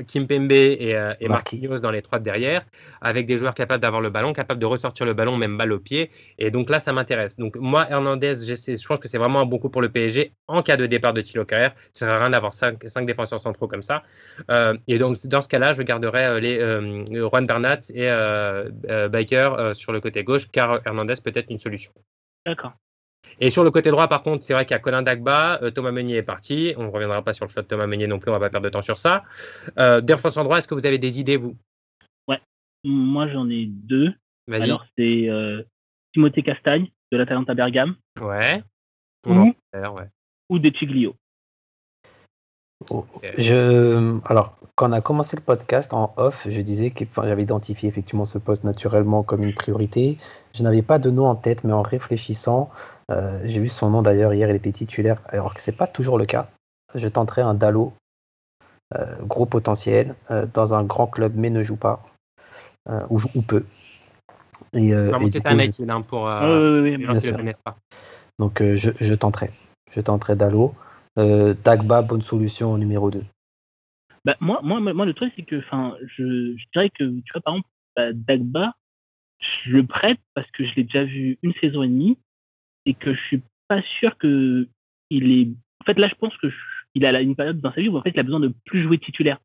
[0.08, 2.66] Kimpembe et, et Marquinhos dans les trois de derrière,
[3.02, 5.80] avec des joueurs capables d'avoir le ballon, capables de ressortir le ballon, même balle au
[5.80, 6.12] pied.
[6.38, 7.38] Et donc là, ça m'intéresse.
[7.38, 10.62] Donc moi, Hernandez, je pense que c'est vraiment un bon coup pour le PSG en
[10.62, 11.74] cas de départ de Thilo Carrière.
[11.94, 14.04] Ça sert à rien d'avoir cinq, défenseurs centraux comme ça.
[14.88, 18.10] et donc dans ce cas-là, je garderai les Juan Bernat et
[19.10, 21.92] Baker sur le côté gauche, car Hernandez peut être une solution.
[22.46, 22.74] D'accord.
[23.40, 25.72] Et sur le côté droit, par contre, c'est vrai qu'il y a Colin Dagba, euh,
[25.72, 26.74] Thomas Meunier est parti.
[26.78, 28.46] On ne reviendra pas sur le choix de Thomas Meunier non plus, on ne va
[28.46, 29.24] pas perdre de temps sur ça.
[29.78, 31.56] Euh, en droit, est-ce que vous avez des idées, vous?
[32.28, 32.40] Ouais,
[32.84, 34.14] moi j'en ai deux.
[34.52, 35.64] Alors c'est euh,
[36.14, 37.96] Timothée Castagne de la l'Atalanta Bergame.
[38.20, 38.62] Ouais.
[39.26, 40.08] Ou, ouais.
[40.50, 41.16] ou De Chiglio.
[43.38, 47.90] Je, alors, quand on a commencé le podcast en off, je disais que j'avais identifié
[47.90, 50.18] effectivement ce poste naturellement comme une priorité.
[50.54, 52.70] Je n'avais pas de nom en tête, mais en réfléchissant,
[53.12, 56.18] euh, j'ai vu son nom d'ailleurs hier, il était titulaire, alors que c'est pas toujours
[56.18, 56.50] le cas.
[56.96, 57.92] Je tenterai un Dalo,
[58.98, 62.02] euh, gros potentiel, euh, dans un grand club, mais ne joue pas,
[63.10, 63.66] ou, ou peu.
[64.74, 65.76] Et, un mec,
[66.08, 67.76] pour oui, oui, pas.
[68.40, 69.52] Donc je, je tenterai,
[69.92, 70.74] je tenterai Dalo.
[71.18, 73.24] Euh, Dagba, bonne solution numéro 2
[74.26, 77.54] bah, moi, moi, moi, le truc, c'est que je, je dirais que, tu vois, par
[77.54, 78.74] exemple, bah, Dagba,
[79.40, 82.18] je le prête parce que je l'ai déjà vu une saison et demie
[82.86, 84.68] et que je suis pas sûr que
[85.10, 85.48] il est.
[85.82, 86.48] En fait, là, je pense que
[86.96, 88.84] il a une période dans sa vie où en fait, il a besoin de plus
[88.84, 89.40] jouer titulaire.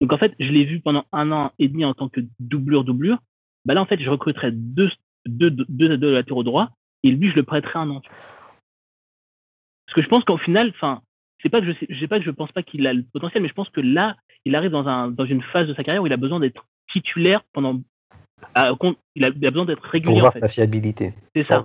[0.00, 3.18] Donc, en fait, je l'ai vu pendant un an et demi en tant que doublure-doublure.
[3.64, 4.90] Bah là, en fait, je recruterais deux,
[5.26, 6.70] deux, deux, deux latéraux droits
[7.02, 8.02] et lui, je le prêterais un an.
[9.86, 11.02] Parce que je pense qu'au final, enfin,
[11.42, 13.48] c'est pas que je sais, pas que je pense pas qu'il a le potentiel, mais
[13.48, 16.06] je pense que là, il arrive dans, un, dans une phase de sa carrière où
[16.06, 17.80] il a besoin d'être titulaire pendant.
[19.14, 20.14] il, a, besoin d'être régulier.
[20.14, 21.14] Pour voir sa fiabilité.
[21.34, 21.64] C'est ça.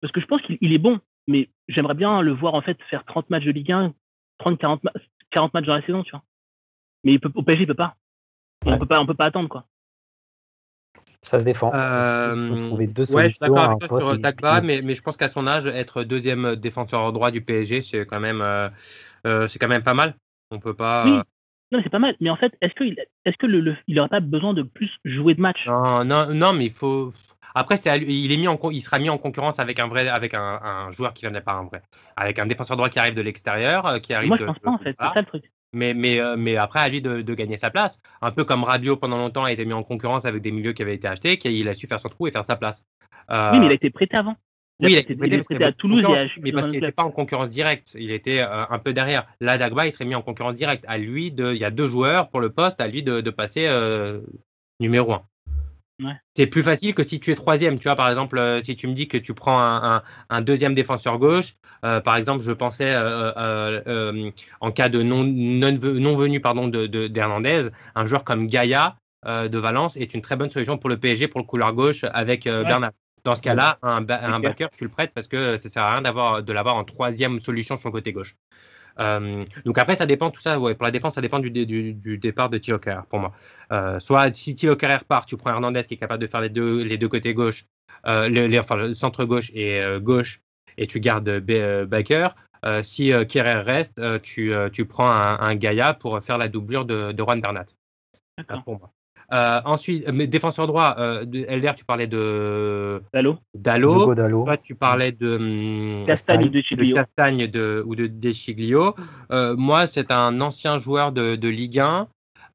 [0.00, 3.04] Parce que je pense qu'il est bon, mais j'aimerais bien le voir en fait faire
[3.04, 3.94] 30 matchs de Ligue 1,
[4.38, 4.82] 30, 40,
[5.30, 6.22] 40 matchs dans la saison, tu vois.
[7.04, 7.96] Mais il peut, au PSG, il peut pas.
[8.64, 9.64] On peut pas, on peut pas attendre, quoi.
[11.26, 11.72] Ça se défend.
[11.74, 15.48] Euh, ouais, je suis d'accord avec toi sur Dagba, mais, mais, je pense qu'à son
[15.48, 18.68] âge, être deuxième défenseur droit du PSG, c'est quand même, euh,
[19.26, 20.14] euh, c'est quand même pas mal.
[20.52, 21.04] On peut pas.
[21.04, 21.18] Oui.
[21.72, 22.14] Non, c'est pas mal.
[22.20, 25.40] Mais en fait, est-ce qu'il est que le, il pas besoin de plus jouer de
[25.40, 27.12] match Non, non, non, mais il faut.
[27.56, 30.32] Après, c'est il est mis en, il sera mis en concurrence avec un vrai, avec
[30.32, 31.82] un, un joueur qui vient pas un vrai,
[32.16, 34.28] avec un défenseur droit qui arrive de l'extérieur, qui arrive.
[34.28, 34.94] Moi, je pense pas en fait.
[34.96, 35.50] C'est ça le truc.
[35.76, 38.00] Mais, mais, euh, mais après, à lui de, gagner sa place.
[38.22, 40.80] Un peu comme Rabiot, pendant longtemps, a été mis en concurrence avec des milieux qui
[40.80, 42.82] avaient été achetés, qu'il a su faire son trou et faire sa place.
[43.30, 44.36] Euh, oui, mais il a été prêté avant.
[44.80, 46.02] oui, il a été prêté, à Toulouse.
[46.40, 47.94] mais parce qu'il n'était pas en concurrence directe.
[47.98, 49.26] Il était euh, un peu derrière.
[49.42, 50.84] Là, Dagba, il serait mis en concurrence directe.
[50.88, 53.68] À lui, de, il y a deux joueurs pour le poste, à lui de, passer
[54.80, 55.22] numéro un.
[56.34, 57.78] C'est plus facile que si tu es troisième.
[57.78, 61.18] Tu vois, par exemple, euh, si tu me dis que tu prends un, deuxième défenseur
[61.18, 61.54] gauche,
[61.84, 64.30] euh, par exemple, je pensais euh,
[64.60, 69.96] en cas de non, non, venu pardon, d'Hernandez, de, un joueur comme Gaïa de Valence
[69.96, 72.92] est une très bonne solution pour le PSG, pour le couloir gauche avec Bernard.
[73.24, 76.02] Dans ce cas-là, un, un backer, tu le prêtes parce que ça sert à rien
[76.02, 78.36] d'avoir de l'avoir en troisième solution sur le côté gauche.
[78.98, 80.58] Euh, donc après, ça dépend tout ça.
[80.58, 82.78] Ouais, pour la défense, ça dépend du, du, départ de Thilo
[83.08, 83.32] pour moi.
[83.72, 84.76] Euh, soit si Thilo
[85.08, 87.66] part, tu prends Hernandez qui est capable de faire les deux, les deux côtés gauche,
[88.06, 90.40] euh, les, enfin le centre gauche et gauche,
[90.78, 92.28] et tu gardes Baker.
[92.82, 97.22] si Kerrer reste, tu, tu prends un, un, Gaïa pour faire la doublure de, de
[97.22, 97.66] Juan Bernat.
[98.64, 98.92] Pour moi.
[99.32, 103.38] Euh, ensuite, mais défenseur droit, euh, Elder, tu parlais de Dallo.
[103.54, 104.44] Dallo.
[104.44, 108.94] Toi, tu parlais de hum, Castagne ou de Castagne de, ou de Deschiglio.
[109.32, 112.06] Euh, moi, c'est un ancien joueur de, de Ligue 1,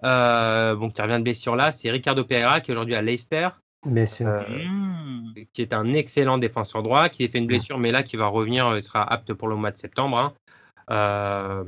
[0.04, 1.72] euh, bon, qui revient de blessure là.
[1.72, 3.50] C'est Ricardo Pereira, qui est aujourd'hui à Leicester.
[3.86, 4.28] Bien sûr.
[4.28, 5.34] Hmm.
[5.54, 8.28] Qui est un excellent défenseur droit, qui a fait une blessure, mais là, qui va
[8.28, 10.18] revenir, il sera apte pour le mois de septembre.
[10.18, 10.34] Hein.
[10.92, 11.64] Euh,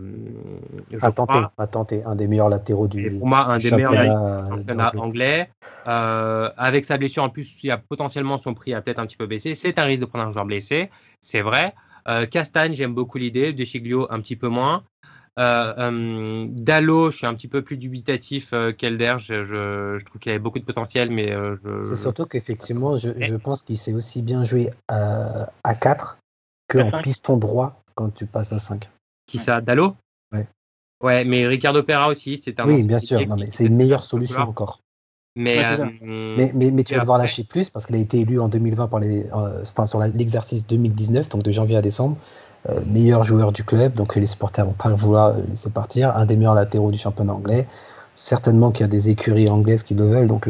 [1.02, 4.92] à tenter, à tenter, un des meilleurs latéraux du pour moi, un des meilleurs championnat
[4.98, 5.50] anglais.
[5.88, 9.16] Euh, avec sa blessure, en plus, il a potentiellement son prix a peut-être un petit
[9.16, 9.56] peu baissé.
[9.56, 10.90] C'est un risque de prendre un joueur blessé,
[11.22, 11.74] c'est vrai.
[12.10, 13.54] Euh, Castagne, j'aime beaucoup l'idée.
[13.54, 14.84] De Chiglio, un petit peu moins.
[15.40, 19.16] Euh, Dallo, je suis un petit peu plus dubitatif qu'Elder.
[19.20, 21.34] Je, je, trouve qu'il avait beaucoup de potentiel, mais
[21.86, 26.18] c'est surtout qu'effectivement, je, je, pense qu'il s'est aussi bien joué à, à 4
[26.68, 28.90] qu'en piston droit quand tu passes à 5.
[29.26, 29.96] Qui ça Dallo
[30.32, 30.48] Ouais.
[31.02, 32.68] Ouais, mais Ricardo Pera aussi, c'est un.
[32.68, 34.84] Oui, bien sûr, c'est une meilleure solution encore.
[35.36, 38.50] Mais, euh, mais, mais, tu vas devoir lâcher plus parce qu'il a été élu en
[38.50, 42.18] 2020 par les, euh, enfin, sur l'exercice 2019, donc de janvier à décembre,
[42.70, 43.96] euh, meilleur joueur du club.
[43.96, 46.16] Donc les supporters vont pas le vouloir laisser partir.
[46.16, 47.68] Un des meilleurs latéraux du championnat anglais.
[48.14, 50.48] Certainement qu'il y a des écuries anglaises qui le veulent, donc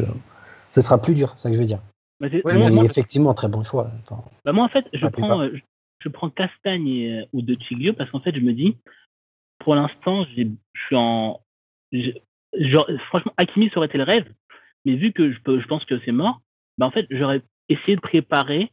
[0.71, 1.79] ce sera plus dur, c'est ça que je veux dire.
[2.19, 3.89] mais effectivement, très bon choix.
[4.43, 5.61] Bah moi, en fait, je prends, je
[6.09, 8.77] prends Castagne ou De Chiglio parce qu'en fait, je me dis,
[9.59, 10.43] pour l'instant, je
[10.85, 11.41] suis en.
[13.07, 14.31] franchement, Hakimi, ça aurait été le rêve,
[14.85, 16.41] mais vu que je, je pense que c'est mort,
[16.77, 18.71] bah en fait, j'aurais essayé de préparer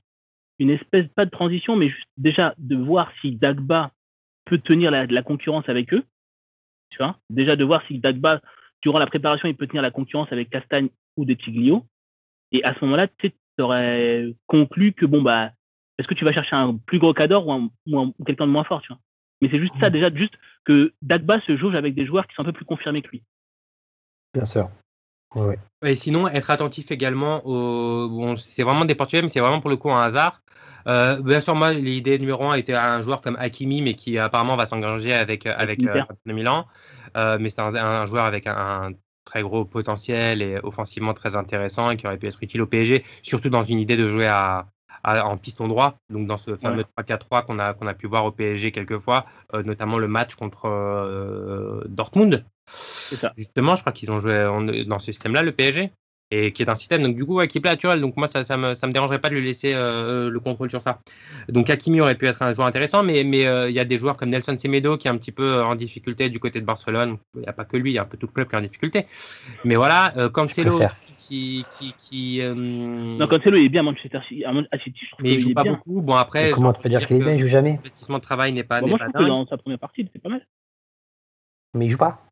[0.59, 3.93] une espèce, pas de transition, mais juste déjà de voir si Dagba
[4.45, 6.05] peut tenir la, la concurrence avec eux.
[6.91, 8.41] Tu vois Déjà de voir si Dagba,
[8.83, 11.87] durant la préparation, il peut tenir la concurrence avec Castagne ou De Chiglio.
[12.53, 15.53] Et à ce moment-là, tu aurais conclu que bon, bah,
[16.01, 18.81] est-ce que tu vas chercher un plus gros cadre ou, ou, quelqu'un de moins fort,
[18.81, 19.01] tu vois?
[19.43, 20.35] Mais c'est juste ça, déjà, juste
[20.65, 23.23] que Dagba se jauge avec des joueurs qui sont un peu plus confirmés que lui.
[24.35, 24.71] Bien sûr.
[25.85, 28.09] Et sinon, être attentif également au.
[28.09, 30.43] Bon, c'est vraiment des portugais, mais c'est vraiment pour le coup un hasard.
[30.87, 34.57] Euh, bien sûr, moi, l'idée numéro un était un joueur comme Hakimi, mais qui apparemment
[34.57, 36.67] va s'engager avec, avec euh, Milan.
[37.17, 38.93] Euh, mais c'est un, joueur avec un,
[39.25, 43.05] très gros potentiel et offensivement très intéressant et qui aurait pu être utile au PSG,
[43.23, 44.67] surtout dans une idée de jouer à,
[45.05, 48.31] en piston droit, donc dans ce fameux 3-4-3 qu'on a, qu'on a pu voir au
[48.31, 52.45] PSG quelques fois, euh, notamment le match contre euh, Dortmund.
[52.67, 53.33] Ça.
[53.37, 55.91] Justement, je crois qu'ils ont joué dans ce système-là, le PSG,
[56.31, 58.01] et qui est un système donc du coup qui est naturel.
[58.01, 60.71] Donc moi, ça, ça me, ça me dérangerait pas de lui laisser euh, le contrôle
[60.71, 61.01] sur ça.
[61.49, 64.17] Donc Hakimi aurait pu être un joueur intéressant, mais mais il y a des joueurs
[64.17, 67.17] comme Nelson Semedo qui est un petit peu en difficulté du côté de Barcelone.
[67.35, 68.55] Il n'y a pas que lui, il y a un peu tout le club qui
[68.55, 69.07] est en difficulté.
[69.65, 70.81] Mais voilà, Cancelo
[71.31, 71.65] qui.
[71.79, 72.55] qui, qui euh...
[72.55, 74.45] Non, Cancelo, il est bien à Manchester City.
[75.21, 76.01] Mais il joue pas beaucoup.
[76.03, 76.51] Bon, après.
[76.51, 77.77] comment tu peux dire qu'il est bien Il joue jamais.
[77.77, 78.81] L'investissement de travail n'est pas.
[78.81, 80.45] Bon, moi, je trouve que dans sa première partie, c'est pas mal.
[81.75, 82.27] Mais il joue pas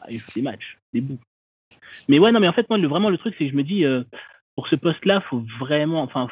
[0.00, 1.20] ah, Il joue des matchs, des bouts.
[2.08, 3.64] Mais ouais, non, mais en fait, moi, le, vraiment, le truc, c'est que je me
[3.64, 4.02] dis, euh,
[4.56, 6.02] pour ce poste-là, faut vraiment.
[6.02, 6.28] Enfin,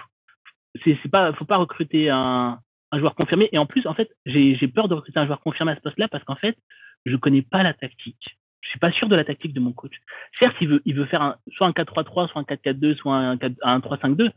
[0.85, 2.59] c'est pas, faut pas recruter un,
[2.93, 3.49] un joueur confirmé.
[3.53, 6.09] Et en plus, en fait, j'ai peur de recruter un joueur confirmé à ce poste-là
[6.09, 6.57] parce qu'en fait,
[7.05, 9.95] je connais pas la tactique je suis pas sûr de la tactique de mon coach.
[10.39, 13.37] Certes, il veut, il veut faire un, soit un 4-3-3, soit un 4-4-2, soit un,
[13.37, 14.31] 3-5-2,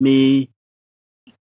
[0.00, 0.48] mais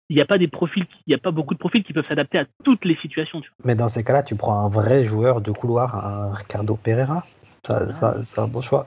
[0.08, 2.06] il n'y a pas des profils, il y a pas beaucoup de profils qui peuvent
[2.06, 3.42] s'adapter à toutes les situations.
[3.64, 7.24] Mais dans ces cas-là, tu prends un vrai joueur de couloir, un Ricardo Pereira.
[7.64, 8.86] Ça, ça, c'est un bon choix.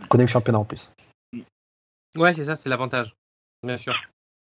[0.00, 0.90] Il connaît le championnat en plus.
[2.16, 3.14] Ouais, c'est ça, c'est l'avantage.
[3.62, 3.94] Bien sûr.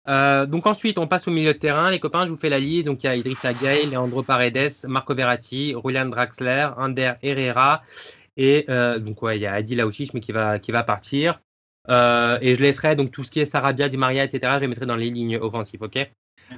[0.08, 1.92] Euh, donc ensuite, on passe au milieu de terrain.
[1.92, 2.88] Les copains, je vous fais la liste.
[2.88, 7.84] Donc il y a Idrissa Gueye, Leandro Paredes, Marco Verratti, Julian Draxler, Ander Herrera.
[8.38, 11.40] Et euh, donc ouais, il y a Adi Laouchiche, mais qui va, qui va partir.
[11.90, 14.54] Euh, et je laisserai donc tout ce qui est Sarabia, Di Maria, etc.
[14.56, 16.10] Je les mettrai dans les lignes offensives, ok?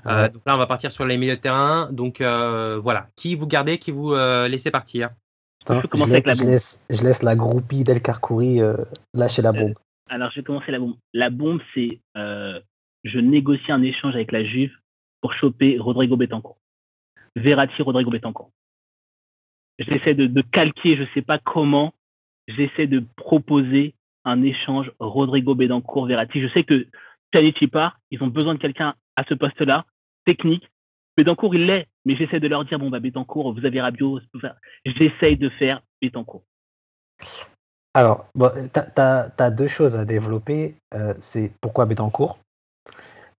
[0.06, 1.90] Donc là, on va partir sur les milieux de terrain.
[1.92, 5.10] Donc voilà, qui vous gardez, qui vous laissez partir?
[5.70, 8.60] Je, laisse, je, laisse, la groupie d'El Carcouri
[9.14, 9.76] lâcher la bombe.
[10.10, 10.96] alors, je vais commencer la bombe.
[11.14, 12.02] La bombe, c'est
[13.04, 14.76] je négocie un échange avec la Juve
[15.22, 16.58] pour choper Rodrigo Betancourt.
[17.36, 18.52] Verratti, Rodrigo Betancourt.
[19.80, 21.94] J'essaie de, calquer, je ne sais pas comment,
[22.48, 26.42] j'essaie de proposer un échange Rodrigo Bedancourt Verratti.
[26.42, 26.88] Je sais que
[27.32, 29.86] Pjanic part, ils ont besoin de quelqu'un à ce poste-là,
[30.26, 30.70] technique.
[31.18, 34.20] Bedancourt, il l'est, mais j'essaie de leur dire bon bah Bedancourt, vous avez Rabiot,
[34.86, 36.44] j'essaye de faire Bedancourt.
[37.96, 40.76] Alors, bon, tu as, deux choses à développer.
[40.94, 42.40] Euh, c'est pourquoi Betancourt?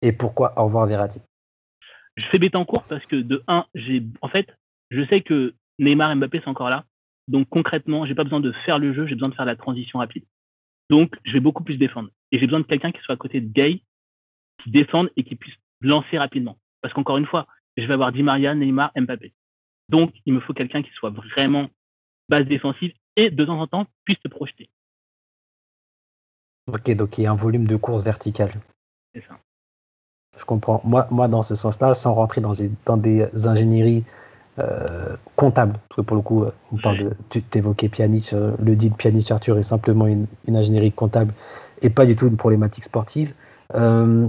[0.04, 1.20] Et pourquoi au revoir Verratti?
[2.16, 4.46] Je fais Betancourt parce que de un, j'ai en fait,
[4.90, 6.84] je sais que Neymar et Mbappé sont encore là.
[7.26, 9.98] Donc concrètement, j'ai pas besoin de faire le jeu, j'ai besoin de faire la transition
[9.98, 10.24] rapide.
[10.90, 12.10] Donc je vais beaucoup plus défendre.
[12.30, 13.82] Et j'ai besoin de quelqu'un qui soit à côté de Gay,
[14.62, 16.58] qui défende et qui puisse lancer rapidement.
[16.82, 17.46] Parce qu'encore une fois,
[17.78, 19.32] je vais avoir Di Maria, Neymar, Mbappé.
[19.88, 21.68] Donc il me faut quelqu'un qui soit vraiment
[22.28, 24.68] base défensive et de temps en temps puisse se projeter.
[26.66, 28.52] Ok, donc il y a un volume de course verticale.
[29.14, 29.38] C'est ça.
[30.38, 30.80] Je comprends.
[30.84, 34.04] Moi, moi dans ce sens-là, sans rentrer dans des, dans des ingénieries
[34.58, 38.76] euh, comptables, parce que pour le coup, on parle de, tu évoquais Pjanic, euh, le
[38.76, 41.34] deal Pjanic Arthur est simplement une, ingénierie comptable
[41.82, 43.34] et pas du tout une problématique sportive.
[43.74, 44.26] Euh,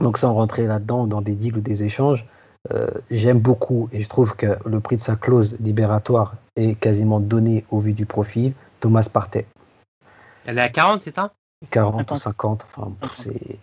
[0.00, 2.26] donc sans rentrer là-dedans dans des deals ou des échanges,
[2.72, 7.20] euh, j'aime beaucoup et je trouve que le prix de sa clause libératoire est quasiment
[7.20, 8.54] donné au vu du profil.
[8.80, 9.46] Thomas Partey.
[10.46, 11.32] Elle est à 40, c'est ça?
[11.70, 12.66] 40 ou 50.
[12.68, 13.58] Enfin, c'est.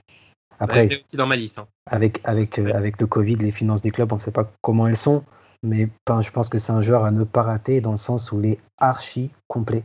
[0.62, 1.58] Après, dans ma liste.
[1.58, 1.68] Hein.
[1.88, 4.88] Avec, avec, euh, avec le Covid, les finances des clubs, on ne sait pas comment
[4.88, 5.24] elles sont.
[5.64, 8.40] Mais je pense que c'est un joueur à ne pas rater dans le sens où
[8.40, 9.84] il est archi complet.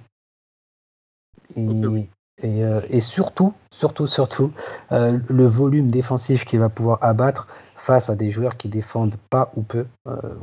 [1.57, 4.53] Et, euh, et, surtout, surtout, surtout,
[4.93, 9.53] euh, le volume défensif qu'il va pouvoir abattre face à des joueurs qui défendent pas
[9.57, 9.87] ou peu,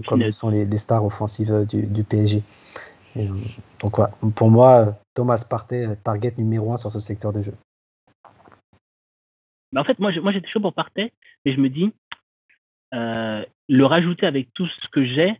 [0.07, 2.41] comme sont les, stars offensives du, PSG.
[3.79, 7.53] donc voilà, pour moi, Thomas Partey, target numéro un sur ce secteur de jeu.
[9.81, 11.11] En fait, moi, moi j'étais chaud pour Partey,
[11.45, 11.91] mais je me dis,
[12.91, 15.39] le rajouter avec tout ce que j'ai,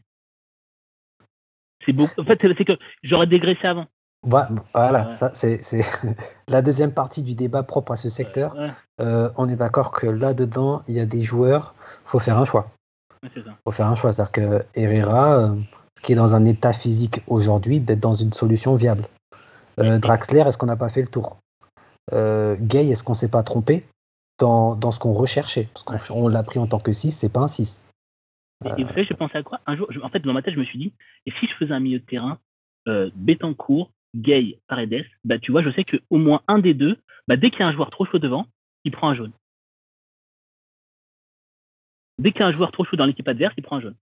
[1.86, 2.22] c'est beaucoup.
[2.22, 3.88] En fait, c'est que j'aurais dégraissé avant.
[4.24, 5.60] Voilà, ça c'est
[6.48, 8.56] la deuxième partie du débat propre à ce secteur.
[9.02, 12.72] Euh, on est d'accord que là-dedans, il y a des joueurs, faut faire un choix.
[13.24, 14.14] Il faut faire un choix.
[14.14, 15.56] C'est-à-dire que Herrera, euh,
[16.02, 19.08] qui est dans un état physique aujourd'hui, d'être dans une solution viable.
[19.80, 21.38] Euh, Draxler, est-ce qu'on n'a pas fait le tour?
[22.12, 23.86] Gay, est-ce qu'on s'est pas trompé?
[24.44, 27.40] Dans, dans ce qu'on recherchait Parce qu'on l'a pris en tant que 6, c'est pas
[27.40, 27.90] un 6.
[28.66, 29.62] Et, vous savez, je pensais à quoi?
[29.66, 30.94] Un jour, en fait, dans ma tête, je me suis dit,
[31.26, 32.40] et si je faisais un milieu de terrain,
[32.88, 37.38] euh, Betancourt, Gay, Paredes, bah, tu vois, je sais qu'au moins un des deux, bah,
[37.38, 38.46] dès qu'il y a un joueur trop chaud devant,
[38.84, 39.32] il prend un jaune.
[42.20, 43.96] Dès qu'il y a un joueur trop chaud dans l'équipe adverse, il prend un jaune.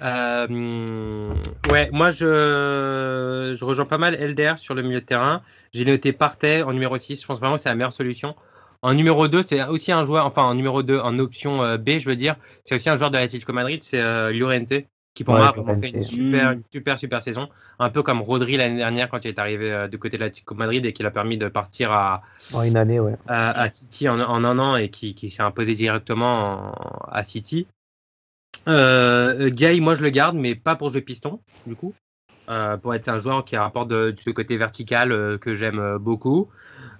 [0.00, 1.34] Euh,
[1.70, 5.42] ouais, moi je, je rejoins pas mal Elder sur le milieu de terrain.
[5.72, 7.22] J'ai noté Partey en numéro 6.
[7.22, 8.34] Je pense vraiment que c'est la meilleure solution.
[8.82, 11.98] En numéro 2, c'est aussi un joueur, enfin en numéro 2, en option euh, B,
[11.98, 14.74] je veux dire, c'est aussi un joueur de l'Atlético Madrid, c'est euh, Llorente
[15.14, 17.48] qui pour moi a vraiment fait une super, super, super saison.
[17.78, 20.54] Un peu comme Rodri l'année dernière quand il est arrivé euh, du côté de l'Atlético
[20.54, 22.22] Madrid et qui l'a permis de partir à,
[22.64, 23.16] une année, ouais.
[23.28, 26.72] à, City en, un an et qui, qui s'est imposé directement
[27.10, 27.66] à City.
[28.68, 31.94] Euh, Gay, moi je le garde, mais pas pour jouer piston, du coup.
[32.48, 36.48] Euh, pour être un joueur qui apporte de, ce côté vertical euh, que j'aime beaucoup.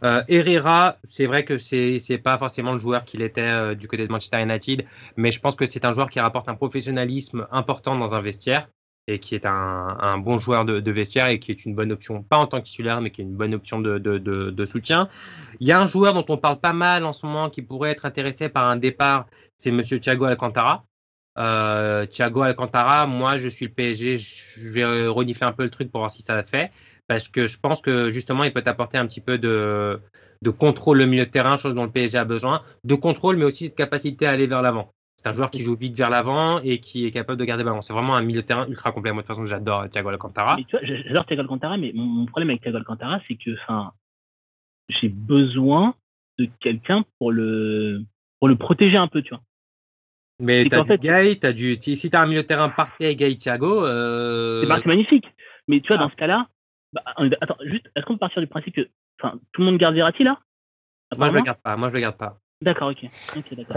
[0.05, 3.87] Euh, Herrera, c'est vrai que c'est n'est pas forcément le joueur qu'il était euh, du
[3.87, 4.85] côté de Manchester United,
[5.17, 8.69] mais je pense que c'est un joueur qui rapporte un professionnalisme important dans un vestiaire
[9.09, 12.37] et qui est un, bon joueur de, vestiaire et qui est une bonne option, pas
[12.37, 15.09] en tant que titulaire, mais qui est une bonne option de, soutien.
[15.59, 17.91] Il y a un joueur dont on parle pas mal en ce moment qui pourrait
[17.91, 20.85] être intéressé par un départ, c'est Monsieur Thiago Alcantara.
[21.39, 25.91] Euh, Thiago Alcantara, moi je suis le PSG, je vais renifler un peu le truc
[25.91, 26.71] pour voir si ça se fait
[27.09, 30.01] parce que je pense que justement, il peut apporter un petit peu de,
[30.43, 33.45] de contrôle le milieu de terrain, chose dont le PSG a besoin, de contrôle, mais
[33.45, 34.93] aussi de capacité à aller vers l'avant.
[35.17, 37.71] C'est un joueur qui joue vite vers l'avant et qui est capable de garder le
[37.71, 37.81] ballon.
[37.81, 39.13] C'est vraiment un milieu de terrain ultra complet.
[39.13, 40.57] Moi, de toute façon, j'adore Thiago Alcantara.
[40.83, 43.53] J'adore Thiago Alcantara, mais mon, problème avec Thiago Alcantara, c'est que
[44.89, 45.95] j'ai besoin
[46.39, 48.03] de quelqu'un pour le,
[48.41, 49.43] pour le protéger un peu, tu vois.
[50.41, 53.37] Mais t'as du fait, Gay, as du, si t'as un milieu de terrain parfait, Gay,
[53.37, 53.87] Thiago.
[53.87, 54.63] Euh...
[54.63, 55.27] C'est magnifique.
[55.69, 56.05] Mais tu vois, ah.
[56.05, 56.49] dans ce cas-là,
[56.93, 57.03] bah,
[57.41, 58.89] attends, juste, est-ce qu'on peut partir du principe que
[59.21, 60.39] enfin, tout le monde garde Verratti là?
[61.17, 61.77] Moi je le garde pas.
[61.77, 62.39] Moi je le garde pas.
[62.63, 63.11] D'accord, ok.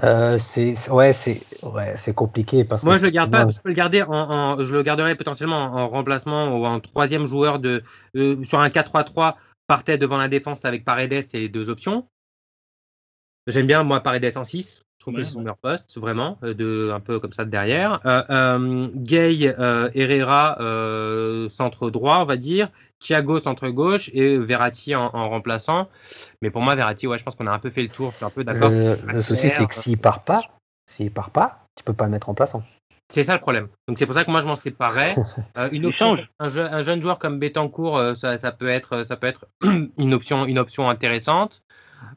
[0.04, 3.50] Euh, c'est ouais, c'est ouais, c'est compliqué parce moi je le garde pas.
[3.50, 7.60] Je peux le garder en, je le garderai potentiellement en, remplacement ou en troisième joueur
[7.60, 7.84] de
[8.16, 9.36] euh, sur un 4-3-3
[9.68, 12.08] partait devant la défense avec Paredes et les deux options.
[13.48, 16.92] J'aime bien moi Paredes en 6 trouve que c'est son meilleur poste, vraiment, euh, de,
[16.92, 18.00] un peu comme ça de derrière.
[18.06, 19.54] Euh, euh, Gay,
[19.94, 20.58] Herrera,
[21.50, 22.70] centre droit, on va dire.
[23.00, 24.10] Thiago, centre gauche.
[24.14, 25.90] Et Verratti en, remplaçant.
[26.42, 28.12] Mais pour moi, Verratti, ouais, je pense qu'on a un peu fait le tour.
[28.12, 28.70] Je suis un peu d'accord.
[28.72, 30.42] le souci, c'est que s'il part pas,
[30.90, 32.64] s'il part pas, tu peux pas le mettre en plaçant.
[33.14, 33.68] C'est ça le problème.
[33.88, 35.16] Donc c'est pour ça que moi je m'en séparais.
[35.58, 39.16] Euh, une option, un, un, jeune joueur comme Betancourt, euh, ça, ça, peut être, ça
[39.16, 39.46] peut être
[39.98, 41.64] une option, une option intéressante.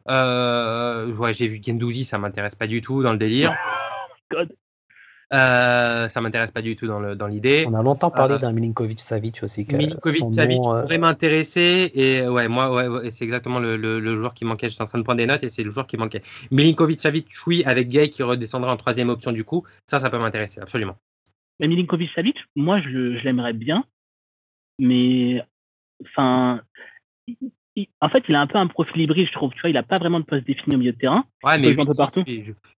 [0.08, 3.54] Euh, ouais, j'ai vu Gendouzi, ça m'intéresse pas du tout dans le délire.
[4.30, 4.52] God.
[5.32, 7.66] Euh, ça m'intéresse pas du tout dans, le, dans l'idée.
[7.68, 9.66] On a longtemps parlé euh, d'un Milinkovic Savic aussi.
[9.70, 14.46] Milinkovic Savic euh, pourrait m'intéresser et ouais moi ouais, c'est exactement le, le, joueur qui
[14.46, 14.70] manquait.
[14.70, 16.22] J'étais en train de prendre des notes et c'est le joueur qui manquait.
[16.50, 19.64] Milinkovic Savic oui avec Gay qui redescendrait en troisième option du coup.
[19.86, 20.96] Ça ça peut m'intéresser absolument.
[21.60, 23.84] Mais Milinkovic Savic, moi je, je l'aimerais bien,
[24.78, 25.42] mais
[26.02, 26.62] enfin
[28.00, 29.52] en fait, il a un peu un profil hybride, je trouve.
[29.52, 31.24] Tu vois, il n'a pas vraiment de poste défini au milieu de terrain.
[31.44, 31.76] Ouais, mais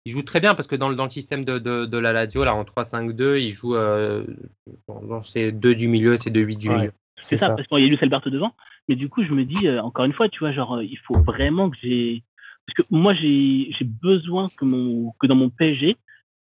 [0.05, 3.39] il, joue très bien parce que dans, le système de, la Lazio, là, en 3-5-2,
[3.39, 4.25] il joue euh,
[4.87, 6.91] dans ses deux du milieu, ses deux 8 du milieu.
[7.19, 8.53] C'est ça, parce qu'il y a Luis Alberto devant.
[8.87, 10.97] Mais du coup, je me dis, euh, encore une fois, tu vois, genre, euh, il
[10.97, 12.23] faut vraiment que j'ai.
[12.65, 15.95] Parce que moi, j'ai besoin que, mon, que dans mon PSG,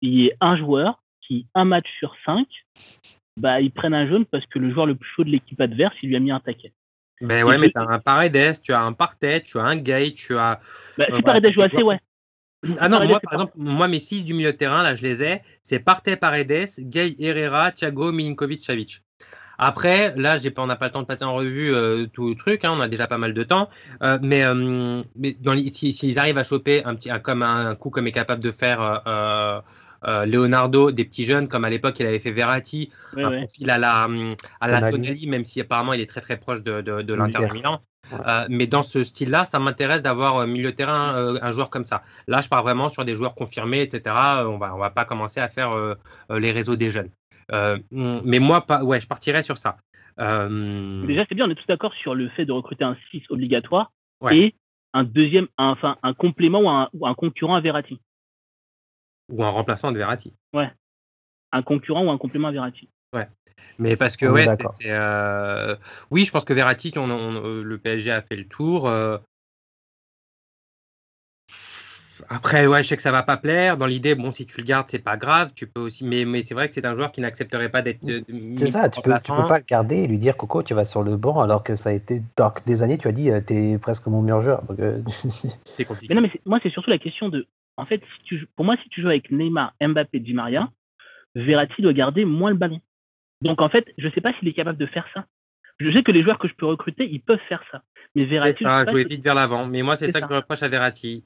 [0.03, 2.47] il y ait un joueur qui, un match sur cinq,
[3.36, 5.95] bah, il prenne un jaune parce que le joueur le plus chaud de l'équipe adverse,
[6.03, 6.72] il lui a mis un taquet.
[7.20, 10.12] Ben ouais, mais tu as un Paredes, tu as un Partet, tu as un Gay,
[10.14, 10.60] tu as.
[10.96, 11.98] Bah, si euh, Paredes joue assez, ouais.
[12.78, 15.22] Ah non, moi, par exemple, moi, mes 6 du milieu de terrain, là, je les
[15.22, 15.42] ai.
[15.62, 19.02] C'est Partet, Paredes, Gay, Herrera, Thiago, Milinkovic, Savic.
[19.58, 22.64] Après, là, on n'a pas le temps de passer en revue euh, tout le truc,
[22.64, 23.68] hein, on a déjà pas mal de temps.
[24.02, 24.44] Euh, mais
[25.16, 25.36] mais
[25.68, 29.02] s'ils si, arrivent à choper un petit, comme un, coup comme est capable de faire
[30.07, 33.78] euh, Leonardo, des petits jeunes, comme à l'époque il avait fait Verratti, un profil à
[33.78, 34.09] la,
[34.61, 37.80] à la Tonali, même si apparemment il est très très proche de, de, l'Inter Milan.
[38.12, 41.84] Euh, mais dans ce style-là, ça m'intéresse d'avoir euh, milieu de terrain un joueur comme
[41.84, 42.03] ça.
[42.26, 44.14] Là, je pars vraiment sur des joueurs confirmés, etc.
[44.46, 45.76] On va, on va pas commencer à faire
[46.30, 47.11] les réseaux des jeunes.
[47.90, 49.76] mais moi, pas, ouais, je partirais sur ça.
[50.18, 53.92] Déjà, c'est bien, on est tous d'accord sur le fait de recruter un 6 obligatoire
[54.30, 54.55] et
[54.92, 58.01] un deuxième, enfin un complément ou un, ou un concurrent à Verratti.
[59.31, 60.35] Ou un remplaçant de Verratti.
[60.53, 60.70] Ouais.
[61.53, 62.89] Un concurrent ou un complément à Verratti.
[63.12, 63.28] Ouais.
[63.78, 64.47] Mais parce que, ouais,
[64.78, 64.91] c'est.
[64.91, 65.74] Euh...
[66.11, 68.89] Oui, je pense que Verratti, on, euh, le PSG a fait le tour.
[68.89, 69.18] Euh.
[72.28, 73.78] Après, ouais, je sais que ça va pas plaire.
[73.78, 75.53] Dans l'idée, bon, si tu le gardes, c'est pas grave.
[75.55, 78.01] Tu peux aussi, mais, mais c'est vrai que c'est un joueur qui n'accepterait pas d'être.
[78.59, 80.85] C'est ça, tu peux, tu peux pas le garder et lui dire Coco, tu vas
[80.85, 82.22] sur le banc, alors que ça a été
[82.66, 84.62] des années, tu as dit, tu es presque mon meilleur joueur.
[85.64, 86.14] c'est compliqué.
[86.14, 87.47] Mais non, mais moi, c'est surtout la question de
[87.81, 88.03] en fait,
[88.57, 90.70] pour moi, si tu joues avec Neymar, Mbappé, Di Maria,
[91.35, 92.81] Verratti doit garder moins le ballon.
[93.43, 95.24] Donc en fait, je ne sais pas s'il est capable de faire ça.
[95.78, 97.83] Je sais que les joueurs que je peux recruter, ils peuvent faire ça.
[98.14, 98.64] Mais Verratti.
[98.66, 99.66] Ah, jouer vite vers l'avant.
[99.66, 101.24] Mais moi, c'est ça, que je reproche à Verratti.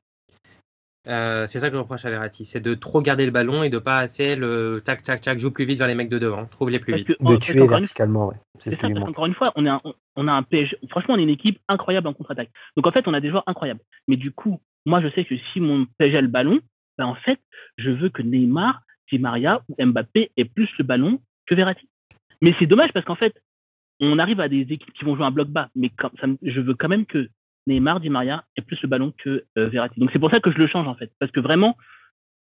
[1.07, 3.69] Euh, c'est ça que je reproche à Verratti, c'est de trop garder le ballon et
[3.69, 6.47] de pas assez le tac tac tac joue plus vite vers les mecs de devant,
[6.47, 7.09] trouve les plus vite.
[7.21, 8.37] de tuer verticalement, ouais.
[8.59, 9.81] C'est ce ça, Encore une fois, on, a un,
[10.17, 10.79] on a un PSG.
[10.89, 12.49] Franchement, on est une équipe incroyable en contre-attaque.
[12.79, 13.81] Donc en fait, on a des joueurs incroyables.
[14.09, 16.61] Mais du coup, moi, je sais que si mon PSG a le ballon,
[16.99, 17.41] ben en fait,
[17.79, 18.81] je veux que Neymar,
[19.11, 21.89] Di Maria ou Mbappé aient plus le ballon que Verratti.
[22.41, 23.35] Mais c'est dommage parce qu'en fait,
[24.01, 25.91] on arrive à des équipes qui vont jouer un bloc bas, mais
[26.43, 27.29] je veux quand même que
[27.67, 30.01] Neymar, Di Maria aient plus le ballon que euh, Verratti.
[30.01, 31.77] Donc c'est pour ça que je le change en fait, parce que vraiment,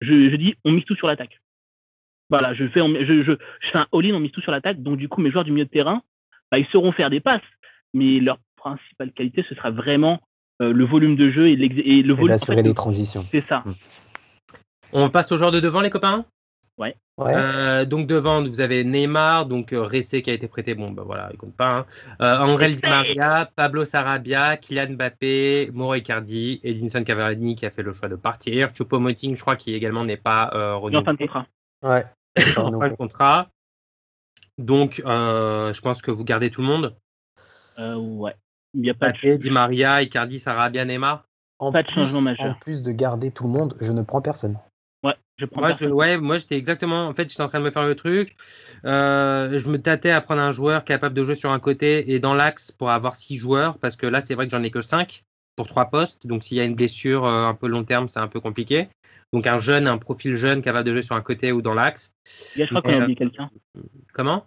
[0.00, 1.40] je, dis, on mise tout sur l'attaque.
[2.30, 3.32] Voilà, je fais, je, je,
[3.70, 4.82] fais un all-in, on mise tout sur l'attaque.
[4.82, 6.02] Donc du coup, mes joueurs du milieu de terrain,
[6.50, 7.42] bah, ils sauront faire des passes,
[7.94, 10.20] mais leur principale qualité, ce sera vraiment
[10.60, 12.34] le volume de jeu et, et le volume.
[12.34, 13.24] Assurer les transitions.
[13.30, 13.62] C'est ça.
[13.64, 13.72] Hmm.
[14.92, 16.24] On passe au joueur de devant, les copains?
[16.78, 16.96] Ouais.
[17.20, 21.02] Euh, donc devant, vous avez Neymar, donc euh, Ressé qui a été prêté, bon ben
[21.02, 21.86] voilà, il compte pas.
[22.20, 22.38] Hein.
[22.40, 27.92] Angel Di Maria, Pablo Sarabia, Kylian Mbappé, Mauro Icardi, Edinson Cavani qui a fait le
[27.92, 30.96] choix de partir, Choupo-Moting, je crois, qui également n'est pas euh, renouvelé.
[30.96, 31.46] En fin de contrat.
[31.82, 32.04] Ouais.
[32.56, 33.48] en fin de contrat.
[34.58, 36.96] Donc, je pense que vous gardez tout le monde?
[37.78, 38.34] ouais.
[38.74, 39.36] Il n'y a pas de...
[39.36, 41.24] Di Maria, Icardi, Sarabia, Neymar.
[41.58, 42.46] En pas de changement majeur.
[42.46, 44.58] En plus de garder tout le monde, je ne prends personne.
[45.04, 45.92] Ouais, je prends moi, personne.
[45.92, 47.06] ouais, moi j'étais exactement.
[47.06, 48.36] En fait, j'étais en train de me faire le truc.
[48.84, 52.18] Euh, je me tâtais à prendre un joueur capable de jouer sur un côté et
[52.18, 54.80] dans l'axe pour avoir six joueurs parce que là, c'est vrai que j'en ai que
[54.80, 55.24] cinq
[55.56, 56.26] pour trois postes.
[56.26, 58.88] Donc, s'il y a une blessure euh, un peu long terme, c'est un peu compliqué.
[59.32, 62.12] Donc, un jeune, un profil jeune capable de jouer sur un côté ou dans l'axe.
[62.56, 63.50] Je crois qu'on a oublié quelqu'un.
[64.12, 64.46] Comment?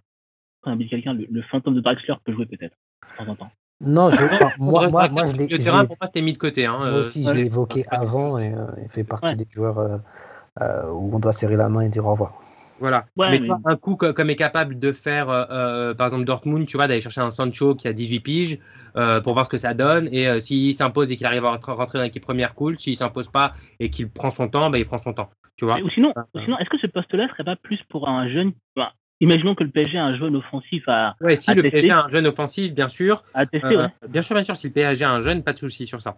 [0.65, 1.13] On a oublié quelqu'un.
[1.13, 2.75] Le, le, fantôme de Draxler peut jouer peut-être
[3.11, 3.51] de temps en temps.
[3.81, 4.17] Non, je,
[4.57, 5.47] moi, moi, moi, je l'ai.
[5.47, 6.65] Le terrain, pour moi, c'était mis de côté.
[6.65, 9.79] Hein, moi euh, aussi, je l'ai évoqué avant et euh, il fait partie des joueurs
[9.79, 12.33] euh, où on doit serrer la main et dire au revoir.
[12.79, 13.05] Voilà.
[13.17, 15.27] mais, un coup comme est capable de faire,
[15.97, 18.59] par exemple, Dortmund, tu vois, d'aller chercher un Sancho qui a 18 piges
[19.23, 20.09] pour voir ce que ça donne.
[20.11, 22.77] Et s'il s'impose et qu'il arrive à rentrer dans l'équipe première, cool.
[22.79, 25.29] S'il s'impose pas et qu'il prend son temps, bah, il prend son temps.
[25.57, 25.79] Tu vois.
[25.79, 28.51] ou sinon, sinon est-ce que ce poste-là serait pas plus pour un jeune
[29.25, 31.15] Imaginons que le PSG a un jeune offensif à.
[31.19, 33.23] Ouais, si le PSG a un jeune offensif, bien sûr.
[33.33, 34.55] À tester, euh, Bien sûr, bien sûr.
[34.55, 36.17] Si le PSG a un jeune, pas de souci sur ça.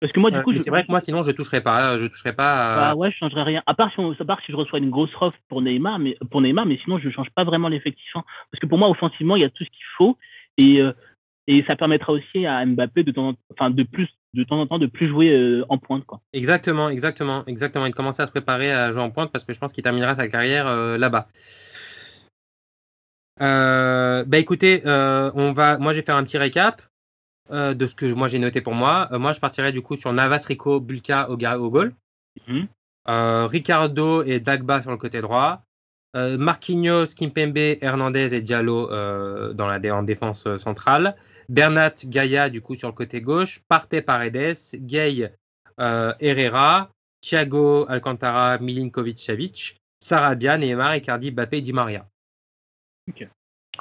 [0.00, 1.98] Parce que moi, du coup, c'est vrai que moi, sinon, je toucherais pas.
[1.98, 2.76] Je toucherais pas.
[2.76, 3.64] Bah ouais, je changerais rien.
[3.66, 6.16] À part si, on, à part si je reçois une grosse offre pour Neymar, mais
[6.30, 8.08] pour Neymar, mais sinon, je change pas vraiment l'effectif.
[8.14, 8.22] Hein.
[8.52, 10.16] Parce que pour moi, offensivement, il y a tout ce qu'il faut
[10.56, 10.80] et
[11.48, 14.78] et ça permettra aussi à Mbappé de temps, enfin, de plus de temps en temps
[14.78, 16.20] de plus jouer en pointe quoi.
[16.32, 17.86] Exactement, exactement, exactement.
[17.86, 19.82] Et de commencer à se préparer à jouer en pointe parce que je pense qu'il
[19.82, 21.26] terminera sa carrière là-bas.
[23.40, 25.78] Bah écoutez, on va.
[25.78, 26.82] Moi, je vais faire un petit récap.
[27.52, 29.08] Euh, de ce que moi j'ai noté pour moi.
[29.10, 31.92] Euh, moi, je partirais du coup sur Navas, Rico, Bulka au, au goal.
[32.46, 32.68] Mhm.
[33.08, 35.62] Euh, Ricardo et Dagba sur le côté droit.
[36.12, 38.88] Marquinhos, Kimpembe, Hernandez et Diallo
[39.54, 41.14] dans la, en défense centrale.
[41.48, 43.60] Bernat, Gaia du coup sur le côté gauche.
[43.68, 45.32] Partey, Paredes, Gay,
[45.78, 52.04] Herrera, Thiago, Alcantara, Milinkovic, Savic, Sarabia, Neymar, Icardi, Bappé, Di Maria.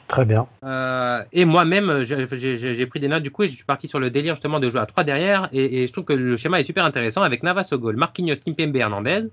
[0.08, 0.48] Très bien.
[0.64, 4.10] Euh, et moi-même, j'ai pris des notes du coup et je suis parti sur le
[4.10, 5.50] délire justement de jouer à 3 derrière.
[5.52, 8.76] Et, je trouve que le schéma est super intéressant avec Navas au goal, Marquinhos, Kimpembe,
[8.76, 9.28] Hernandez,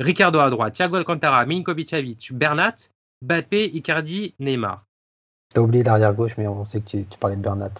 [0.00, 2.74] Ricardo à droite, Thiago Alcantara, Milinkovic, Bernat,
[3.22, 4.84] Bappé, Icardi, Neymar.
[5.54, 7.70] T'as oublié l'arrière gauche, mais on sait que tu, parlais de Bernat.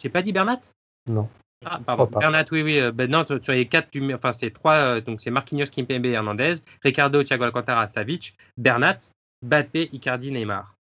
[0.00, 0.60] J'ai pas dit Bernat?
[1.08, 1.28] Non.
[1.66, 2.18] Ah, pardon.
[2.18, 2.78] Bernat, oui, oui.
[2.78, 6.54] Euh, ben non, sur les quatre, enfin, c'est trois, euh, donc c'est Marquinhos, Kimpembe, Hernandez,
[6.82, 8.98] Ricardo, Thiago Alcantara, Savic, Bernat,
[9.42, 10.77] Bappé, Icardi, Neymar.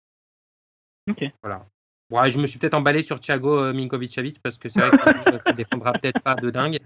[1.08, 1.24] Ok.
[1.42, 1.66] Voilà.
[2.10, 5.38] Ouais, je me suis peut-être emballé sur Thiago euh, Minkovic parce que c'est vrai que
[5.46, 6.78] ça défendra peut-être pas de dingue.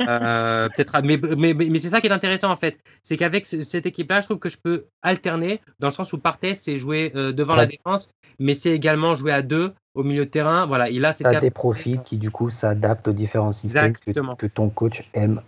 [0.00, 2.78] Euh, peut-être, mais, mais, mais c'est ça qui est intéressant en fait.
[3.02, 6.54] C'est qu'avec cette équipe-là, je trouve que je peux alterner dans le sens où Partey,
[6.56, 8.10] c'est jouer euh, devant la défense,
[8.40, 10.66] mais c'est également jouer à deux au milieu de terrain.
[10.66, 14.68] Voilà, il a des profils qui du coup s'adaptent aux différents systèmes que, que, ton
[14.68, 15.40] coach aime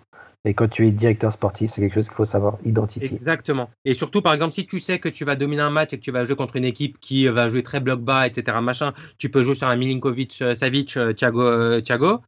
[0.47, 3.17] et quand tu es directeur sportif, c'est quelque chose qu'il faut savoir identifier.
[3.17, 3.69] Exactement.
[3.85, 6.05] Et surtout, par exemple, si tu sais que tu vas dominer un match et que
[6.05, 9.29] tu vas jouer contre une équipe qui va jouer très bloc bas, etc., machin, tu
[9.29, 11.43] peux jouer sur un Milinkovic, euh, Savic, euh, Thiago.
[11.43, 12.21] Euh, Thiago.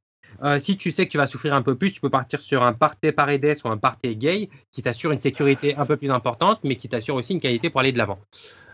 [0.58, 2.72] si tu sais que tu vas souffrir un peu plus, tu peux partir sur un
[2.72, 6.74] Partey Paredes ou un Partey Gay qui t'assure une sécurité un peu plus importante, mais
[6.74, 8.18] qui t'assure aussi une qualité pour aller de l'avant.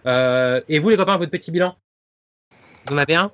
[0.06, 1.76] et vous, les copains, votre petit bilan?
[2.86, 3.30] Vous en avez un?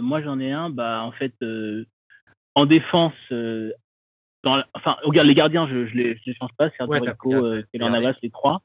[0.00, 0.70] Moi, j'en ai un.
[0.70, 1.34] Bah, en fait,
[2.54, 3.12] en défense,
[4.74, 6.70] enfin, regarde, les gardiens, je ne les, je change pas.
[6.70, 8.62] C'est ouais, Rico, euh, Navas, les trois.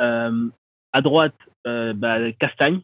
[0.00, 0.48] Euh,
[0.92, 2.80] à droite, euh, bah, Castagne.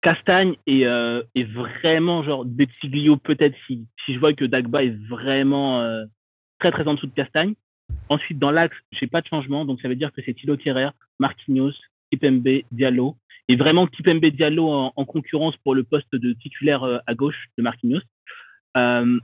[0.00, 4.96] Castagne est, euh, est vraiment genre Betsiglio, peut-être si, si je vois que Dagba est
[5.08, 6.04] vraiment euh,
[6.58, 7.54] très très en dessous de Castagne.
[8.08, 10.56] Ensuite, dans l'axe, je n'ai pas de changement, donc ça veut dire que c'est Thilo
[10.56, 11.74] Kerrer, Marquinhos,
[12.10, 13.16] Kipembe, Diallo.
[13.48, 17.62] Et vraiment Kipembe Diallo en, en, concurrence pour le poste de titulaire à gauche de
[17.62, 18.00] Marquinhos.
[18.76, 19.18] Euh,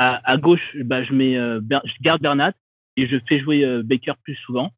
[0.00, 2.54] à, gauche, bah, euh, je garde Bernat
[2.96, 4.72] et je fais jouer euh, Baker plus souvent.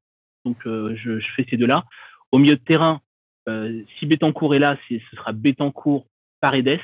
[0.44, 1.84] Donc, euh, je, fais ces deux-là.
[2.32, 3.00] Au milieu de terrain,
[3.46, 6.06] si Betancourt est là, ce sera Betancourt,
[6.40, 6.80] Paredes.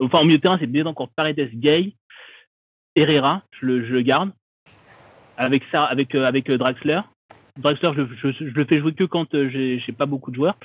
[0.00, 1.94] Enfin, au milieu de terrain, c'est Betancourt, Paredes, Gay,
[2.94, 4.32] Herrera, je le, garde.
[5.36, 7.00] Avec ça, avec, Draxler.
[7.58, 10.56] Draxler, je, le fais jouer que quand j'ai pas beaucoup de joueurs.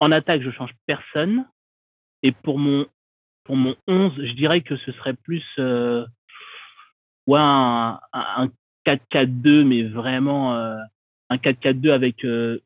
[0.00, 1.46] En attaque, je change personne.
[2.22, 2.86] Et pour mon,
[3.44, 5.44] pour mon 11, je dirais que ce serait plus
[7.26, 8.50] ouais, un, un
[8.86, 10.78] 4-4-2, mais vraiment euh,
[11.30, 12.60] un 4-4-2 avec euh,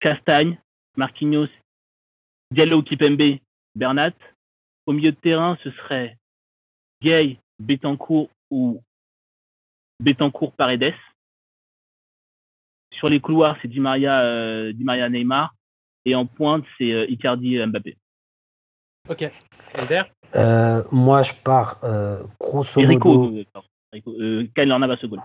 [0.00, 0.58] Castagne,
[0.96, 1.48] Marquinhos,
[2.52, 3.38] Diallo, Kipembe,
[3.74, 4.14] Bernat.
[4.86, 6.16] Au milieu de terrain, ce serait
[7.02, 8.82] Gay, Betancourt ou
[10.00, 10.94] Betancourt Paredes.
[12.92, 15.54] Sur les couloirs, c'est Di Maria, euh, Di Maria Neymar.
[16.06, 17.96] Et en pointe, c'est Icardi Mbappé.
[19.08, 19.30] Ok.
[20.90, 21.78] moi, je pars
[22.38, 23.44] grosso modo.
[23.94, 25.20] Euh, Navas ce goal.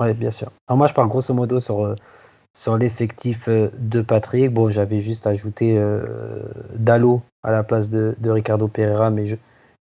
[0.00, 0.50] Oui, bien sûr.
[0.66, 4.52] Alors moi, je parle grosso modo sur, euh, l'effectif euh, de Patrick.
[4.52, 6.42] Bon, j'avais juste ajouté euh,
[6.74, 9.26] Dallo à la place de, Ricardo Pereira, mais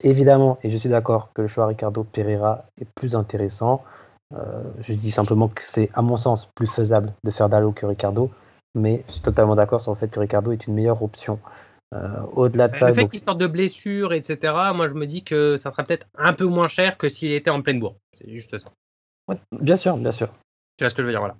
[0.03, 3.84] évidemment, et je suis d'accord que le choix Ricardo Pereira est plus intéressant.
[4.80, 8.30] je dis simplement que c'est, à mon sens, plus faisable de faire Dallo que Ricardo,
[8.76, 11.39] mais je suis totalement d'accord sur le fait que Ricardo est une meilleure option.
[11.96, 12.89] Euh, au-delà de ça.
[12.89, 16.08] Le fait qu'il sorte de blessures, etc., moi je me dis que ça sera peut-être
[16.18, 17.96] un peu moins cher que s'il était en pleine bourre.
[18.18, 18.70] C'est juste ça.
[19.52, 20.28] bien sûr, bien sûr.
[20.78, 21.38] Tu vois ce que je veux dire, voilà.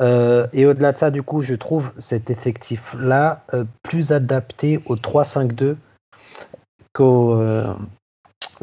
[0.00, 4.96] Euh, et au-delà de ça, du coup, je trouve cet effectif-là euh, plus adapté au
[4.96, 5.76] 3-5-2
[6.94, 7.38] qu'au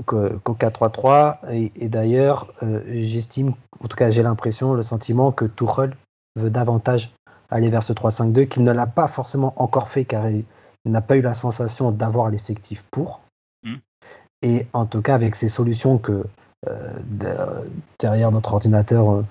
[0.05, 1.37] qu 4-3-3.
[1.51, 2.51] Et, et d'ailleurs,
[2.87, 5.95] j'estime, en tout cas j'ai l'impression, le sentiment que Tuchel
[6.35, 7.11] veut davantage
[7.51, 10.45] aller vers ce 3-5-2, qu'il ne l'a pas forcément encore fait car il,
[10.85, 13.21] n'a pas eu la sensation d'avoir l'effectif pour.
[13.63, 13.75] Hmm.
[14.41, 16.25] Et en tout cas, avec ces solutions que
[16.67, 17.63] euh,
[17.99, 19.23] derrière notre ordinateur,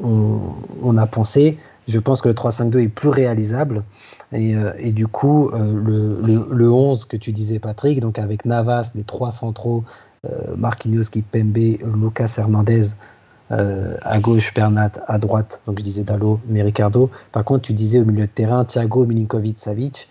[0.00, 1.58] on, a pensé.
[1.88, 3.84] Je pense que le 3-5-2 est plus réalisable.
[4.32, 9.32] Et, du coup, le, le, 11 que tu disais, Patrick, donc avec Navas, les trois
[9.32, 9.84] centraux,
[10.56, 12.88] Marquinhos, Kipembe, Lucas Hernandez,
[13.50, 17.10] à gauche, Bernat, à droite, donc je disais Dalo, mais Ricardo.
[17.32, 20.08] Par contre, tu disais au milieu de terrain, Thiago, Milinkovic, Savic.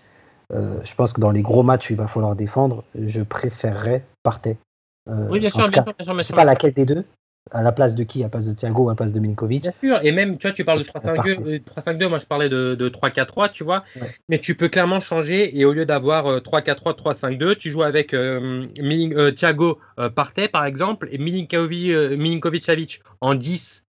[0.52, 4.04] Euh, je pense que dans les gros matchs où il va falloir défendre, je préférerais
[4.22, 4.56] Partey.
[5.08, 7.04] Euh, oui, bien sûr, bien, sûr, Je sais pas laquelle des deux.
[7.52, 8.22] À la place de qui?
[8.22, 9.62] À la place de Thiago ou à la place de Milinkovic?
[9.62, 12.88] Bien sûr, et même, tu vois, tu parles de 3-5-2, euh, moi je parlais de,
[12.88, 13.84] 3-4-3, tu vois,
[14.28, 18.16] mais tu peux clairement changer et au lieu d'avoir 3-4-3, 3-5-2, tu joues avec
[19.36, 19.78] Thiago
[20.16, 23.84] Partey par exemple et Milinkovic-Savic en 10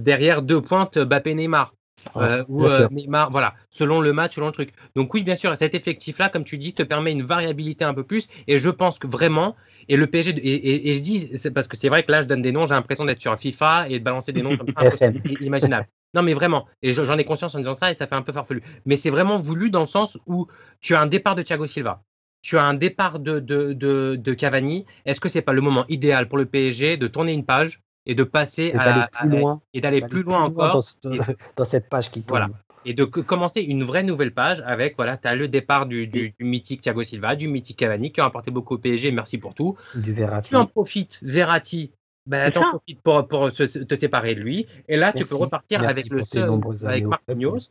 [0.00, 1.75] derrière deux pointes Bappé-Neymar.
[2.16, 4.72] Euh, ou euh, Neymar, voilà, selon le match, selon le truc.
[4.94, 8.04] Donc oui, bien sûr, cet effectif-là, comme tu dis, te permet une variabilité un peu
[8.04, 8.28] plus.
[8.46, 9.56] Et je pense que vraiment,
[9.88, 12.52] et le PSG, et, je dis, parce que c'est vrai que là, je donne des
[12.52, 15.06] noms, j'ai l'impression d'être sur FIFA et de balancer des noms comme ça,
[15.40, 15.86] imaginable.
[16.14, 18.32] Non, mais vraiment, et j'en ai conscience en disant ça, et ça fait un peu
[18.32, 18.62] farfelu.
[18.86, 20.46] Mais c'est vraiment voulu dans le sens où
[20.80, 22.02] tu as un départ de Thiago Silva,
[22.42, 24.86] tu as un départ de, de, de, de Cavani.
[25.04, 28.14] Est-ce que c'est pas le moment idéal pour le PSG de tourner une page et
[28.14, 30.82] de passer et à, plus loin, et d'aller plus, loin encore
[31.56, 32.40] dans, cette page qui tourne.
[32.40, 32.54] Voilà.
[32.84, 36.34] Et de commencer une vraie nouvelle page avec, voilà, tu as le départ du, du,
[36.38, 39.76] mythique Thiago Silva, du mythique Cavani qui a apporté beaucoup au PSG, merci pour tout.
[39.96, 40.50] Du Verratti.
[40.50, 41.90] Tu en profites, Verratti,
[42.26, 44.66] ben, tu en profites pour, pour te séparer de lui.
[44.88, 46.48] Et là, tu peux repartir avec le seul,
[46.84, 47.70] avec Marquinhos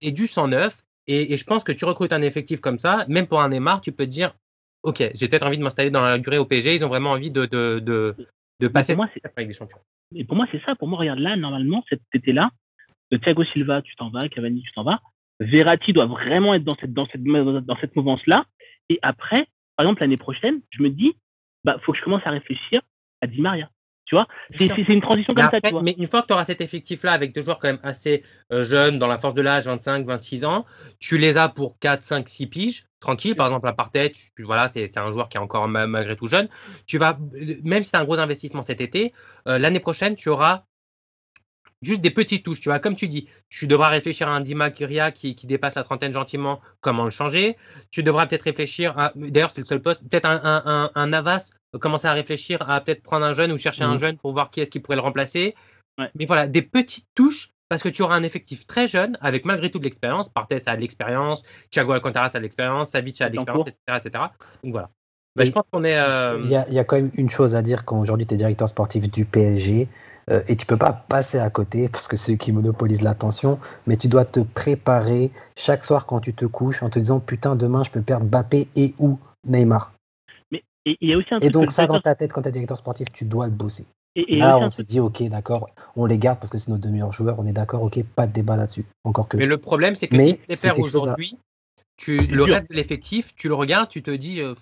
[0.00, 0.84] et du 109.
[1.08, 3.80] Et, et, je pense que tu recrutes un effectif comme ça, même pour un Neymar,
[3.80, 4.36] tu peux te dire,
[4.84, 6.76] ok, j'ai peut-être envie de m'installer dans la durée au PSG.
[6.76, 8.14] Ils ont vraiment envie de, de, de,
[8.62, 9.78] de passer moi, avec des champions.
[10.14, 10.76] Et pour moi, c'est ça.
[10.76, 12.50] Pour moi, regarde là, normalement, cet été-là,
[13.10, 15.00] Thiago Silva, tu t'en vas, Cavani, tu t'en vas.
[15.40, 18.46] Verratti doit vraiment être dans cette, dans cette, dans cette mouvance-là.
[18.88, 21.16] Et après, par exemple, l'année prochaine, je me dis,
[21.64, 22.80] bah, faut que je commence à réfléchir
[23.20, 23.68] à Di Maria.
[24.04, 24.26] Tu vois,
[24.58, 25.60] c'est une transition comme ça.
[25.60, 25.82] Tu vois.
[25.82, 28.22] Mais une fois que tu auras cet effectif-là avec deux joueurs quand même assez
[28.52, 30.66] euh, jeunes, dans la force de l'âge, 25, 26 ans,
[30.98, 33.36] tu les as pour 4, 5, 6 piges, tranquille.
[33.36, 36.48] Par exemple, à Partey, voilà, c'est un joueur qui est encore malgré tout jeune.
[36.86, 37.18] Tu vas,
[37.62, 39.12] même si c'est un gros investissement cet été,
[39.46, 40.64] euh, l'année prochaine, tu auras
[41.82, 42.60] juste des petites touches.
[42.60, 45.74] Tu vois, comme tu dis, tu devras réfléchir à un Dima Kyria qui, qui, dépasse
[45.74, 47.56] la trentaine gentiment, comment le changer.
[47.90, 51.50] Tu devras peut-être réfléchir à, d'ailleurs, c'est le seul poste, peut-être un, un, un, Navas,
[51.50, 54.00] euh, commencer à réfléchir à peut-être prendre un jeune ou chercher un mmh.
[54.00, 55.54] jeune pour voir qui est-ce qui pourrait le remplacer.
[55.98, 59.70] Mais voilà, des petites touches parce que tu auras un effectif très jeune avec malgré
[59.70, 60.28] tout de l'expérience.
[60.28, 64.24] Partez a de l'expérience, Thiago Alcantara a de l'expérience, Savic a de l'expérience, etc.,
[64.62, 64.90] Donc voilà.
[65.34, 65.96] Bah, je pense qu'on est.
[65.96, 68.34] Euh, il y, a, y, a quand même une chose à dire quand aujourd'hui tu
[68.34, 69.88] es directeur sportif du PSG
[70.30, 73.58] euh, et tu peux pas passer à côté parce que c'est eux qui monopolisent l'attention,
[73.86, 77.56] mais tu dois te préparer chaque soir quand tu te couches en te disant putain
[77.56, 79.92] demain je peux perdre Mbappé et ou Neymar.
[80.86, 82.52] Mais il y a aussi un et donc ça dans ta tête quand tu es
[82.52, 83.86] directeur sportif, tu dois le bosser.
[84.14, 86.90] Et, là, on se dit, ok, d'accord, on les garde parce que c'est nos deux
[86.90, 88.84] meilleurs joueurs, on est d'accord, ok, pas de débat là-dessus.
[89.04, 89.38] Encore que.
[89.38, 91.38] Mais le problème, c'est que si tu les perds aujourd'hui,
[91.96, 94.54] tu, le reste de l'effectif, tu le regardes, tu te dis, euh,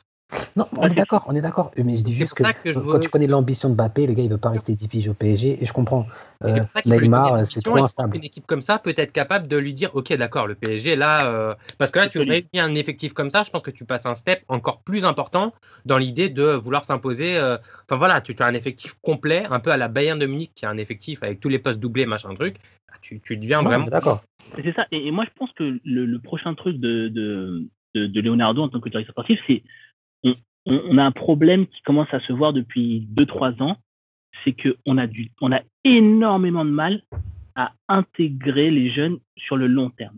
[0.56, 1.70] non, on est d'accord, on est d'accord.
[1.76, 2.42] Mais je dis juste que,
[2.90, 5.14] quand tu connais l'ambition de Mbappé, le gars il veut pas rester 10 piges au
[5.14, 6.06] PSG et je comprends.
[6.44, 8.16] Euh, Neymar, c'est trop instable.
[8.16, 11.26] Une équipe comme ça peut être capable de lui dire, ok, d'accord, le PSG là,
[11.30, 14.06] euh, parce que là tu réunis un effectif comme ça, je pense que tu passes
[14.06, 15.52] un step encore plus important
[15.84, 17.36] dans l'idée de vouloir s'imposer.
[17.36, 20.52] Euh, enfin voilà, tu as un effectif complet, un peu à la Bayern de Munich
[20.54, 22.56] qui a un effectif avec tous les postes doublés, machin truc.
[22.88, 23.86] Bah, tu, tu deviens vraiment.
[23.86, 24.22] D'accord.
[24.56, 24.86] C'est ça.
[24.90, 28.88] Et, moi je pense que le, prochain truc de, de, de Leonardo en tant que
[28.88, 29.62] directeur sportif, c'est
[30.66, 33.76] on, a un problème qui commence à se voir depuis 2-3 ans,
[34.44, 35.06] c'est qu'on a,
[35.40, 37.02] on a énormément de mal
[37.56, 40.16] à intégrer les jeunes sur le long terme.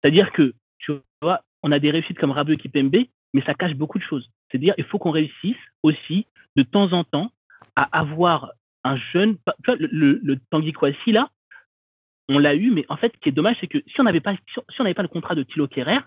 [0.00, 3.98] C'est-à-dire que, tu vois, on a des réussites comme Rabiot Kipembe, mais ça cache beaucoup
[3.98, 4.30] de choses.
[4.50, 7.32] C'est-à-dire il faut qu'on réussisse aussi, de temps en temps,
[7.76, 8.52] à avoir
[8.84, 9.36] un jeune.
[9.36, 11.30] Tu vois, le, Tanguy Kouassi, là,
[12.28, 14.20] on l'a eu, mais en fait, ce qui est dommage, c'est que si on n'avait
[14.20, 16.00] pas, si pas le contrat de Thilo Kerrer,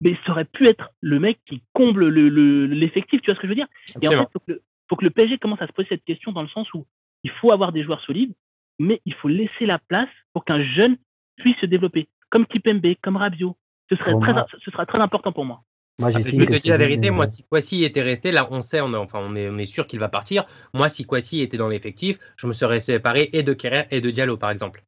[0.00, 3.52] mais ça aurait pu être le mec qui comble l'effectif, tu vois ce que je
[3.52, 3.68] veux dire?
[4.02, 6.42] Et en fait, il faut, que le PSG commence à se poser cette question dans
[6.42, 6.86] le sens où
[7.24, 8.34] il faut avoir des joueurs solides,
[8.78, 10.96] mais il faut laisser la place pour qu'un jeune
[11.36, 13.56] puisse se développer, comme Kipembe, comme Rabiot.
[13.90, 14.34] Ce, serait très,
[14.64, 15.62] ce sera très important pour moi.
[15.98, 18.60] Moi, ah, je vais te dire la vérité, moi, si Kwasi était resté, là, on
[18.60, 20.44] sait, on est, enfin, on est, on est sûr qu'il va partir.
[20.74, 24.10] Moi, si Kwasi était dans l'effectif, je me serais séparé et de Kerrer et de
[24.10, 24.84] Diallo, par exemple.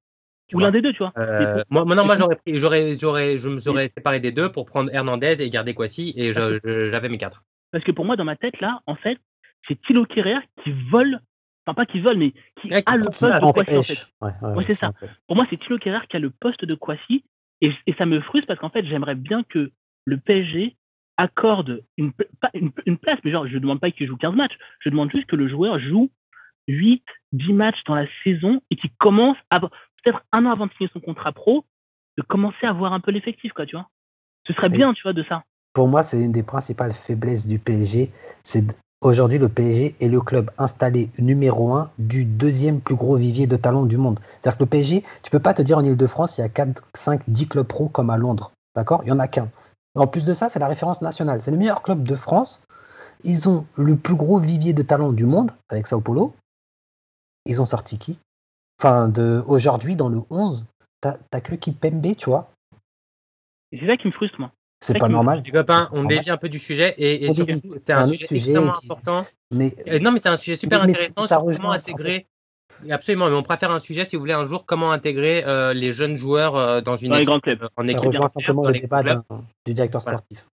[0.54, 1.12] Ou l'un des deux, tu vois.
[1.18, 4.90] Euh, moi, non, moi j'aurais, j'aurais, j'aurais, je me serais séparé des deux pour prendre
[4.92, 7.44] Hernandez et garder Kwasi et j'avais mes quatre.
[7.70, 9.18] Parce que pour moi, dans ma tête, là, en fait,
[9.66, 11.20] c'est Thilo Kerrer qui vole,
[11.66, 14.56] enfin pas qui vole, mais qui a le poste de Kwasi, en fait.
[14.56, 14.92] Ouais, c'est ça.
[15.26, 17.24] Pour moi, c'est Thilo Kerrer qui a le poste de Kwasi
[17.60, 19.70] et, et ça me frustre parce qu'en fait, j'aimerais bien que
[20.04, 20.76] le PSG
[21.18, 22.12] accorde une,
[22.86, 25.26] une, place, mais genre, je ne demande pas qu'il joue 15 matchs, je demande juste
[25.26, 26.10] que le joueur joue
[26.68, 29.36] 8, 10 matchs dans la saison et qui commence,
[30.02, 31.64] peut-être un an avant de signer son contrat pro,
[32.16, 33.88] de commencer à voir un peu l'effectif, quoi, tu vois.
[34.46, 35.44] Ce serait bien, tu vois, de ça.
[35.72, 38.10] Pour moi, c'est une des principales faiblesses du PSG.
[38.42, 38.64] C'est
[39.00, 43.56] aujourd'hui le PSG est le club installé numéro un du deuxième plus gros vivier de
[43.56, 44.18] talents du monde.
[44.22, 46.82] C'est-à-dire que le PSG, tu peux pas te dire en Ile-de-France, il y a 4,
[46.94, 48.52] 5, 10 clubs pro comme à Londres.
[48.74, 49.02] D'accord?
[49.04, 49.50] Il y en a qu'un.
[49.94, 51.42] En plus de ça, c'est la référence nationale.
[51.42, 52.62] C'est le meilleur club de France.
[53.24, 56.34] Ils ont le plus gros vivier de talents du monde avec Sao Paulo.
[57.44, 58.18] Ils ont sorti qui?
[58.80, 60.66] Enfin, de aujourd'hui, dans le 11,
[61.00, 62.50] t'as que Pembe, tu vois.
[63.72, 64.52] C'est ça qui me frustre, moi.
[64.80, 65.42] C'est pas normal.
[65.42, 67.28] Du copain, on dévie un peu du sujet et,
[67.84, 69.24] c'est un, sujet, extrêmement important.
[69.50, 71.22] Mais, non, mais c'est un sujet super intéressant.
[71.22, 72.26] Ça comment intégrer.
[72.88, 75.92] Absolument, mais on préfère un sujet, si vous voulez, un jour, comment intégrer euh, les
[75.92, 77.28] jeunes joueurs euh, dans une équipe,
[77.76, 80.38] En ça rejoint simplement le débat du directeur sportif.
[80.38, 80.57] Voilà,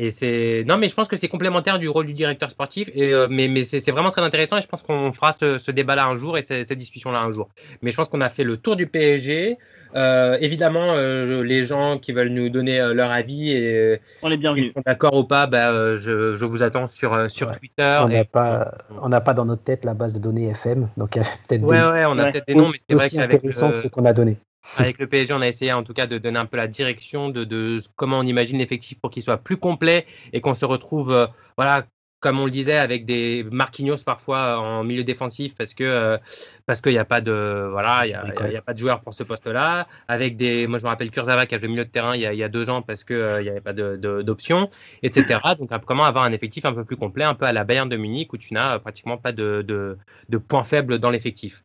[0.00, 0.64] et c'est.
[0.66, 3.48] Non, mais je pense que c'est complémentaire du rôle du directeur sportif, et, euh, mais,
[3.48, 6.42] mais c'est vraiment très intéressant, et je pense qu'on fera ce, débat-là un jour et
[6.42, 7.48] cette discussion-là un jour.
[7.80, 9.58] Mais je pense qu'on a fait le tour du PSG.
[9.94, 14.72] Euh, évidemment, euh, les gens qui veulent nous donner leur avis et on est bienvenus.
[14.86, 18.00] D'accord ou pas, bah, je, je, vous attends sur, sur Twitter.
[18.02, 21.14] On n'a pas, on n'a pas dans notre tête la base de données FM, donc
[21.14, 23.10] il y a peut-être ouais, des, ouais, on a peut-être des noms, mais c'est vrai
[23.10, 24.38] qu'avec que ce qu'on a donné.
[24.78, 27.30] Avec le PSG, on a essayé en tout cas de donner un peu la direction
[27.30, 31.26] de, comment on imagine l'effectif pour qu'il soit plus complet et qu'on se retrouve euh,
[31.56, 31.84] voilà,
[32.22, 36.18] comme on le disait, avec des Marquinhos parfois en milieu défensif parce que euh,
[36.66, 39.12] parce qu'il n'y a pas de voilà, il y a, a, pas de joueur pour
[39.12, 39.88] ce poste-là.
[40.06, 42.26] Avec des, moi je me rappelle Kurzawa qui a joué milieu de terrain il y
[42.26, 44.70] a, y a deux ans parce que euh, il n'y avait pas d'option,
[45.02, 45.40] etc.
[45.58, 47.96] Donc comment avoir un effectif un peu plus complet, un peu à la Bayern de
[47.96, 49.98] Munich où tu n'as pratiquement pas de, de,
[50.28, 51.64] de points faibles dans l'effectif.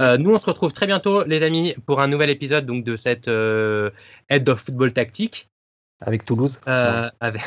[0.00, 2.96] Euh, nous on se retrouve très bientôt les amis pour un nouvel épisode donc de
[2.96, 5.50] cette Head of Football Tactique.
[6.00, 7.42] Avec Toulouse euh, avec...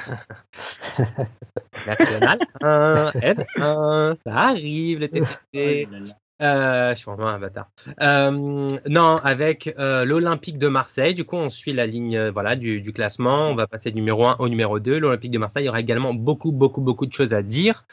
[1.86, 5.88] National 1, N1, ça arrive le TTC.
[6.42, 7.70] Euh, je suis vraiment un bâtard.
[8.02, 12.82] Euh, non, avec euh, l'Olympique de Marseille, du coup, on suit la ligne voilà, du,
[12.82, 13.50] du, classement.
[13.50, 14.98] On va passer du numéro 1 au numéro 2.
[14.98, 17.86] L'Olympique de Marseille, il y aura également beaucoup, beaucoup, beaucoup de choses à dire.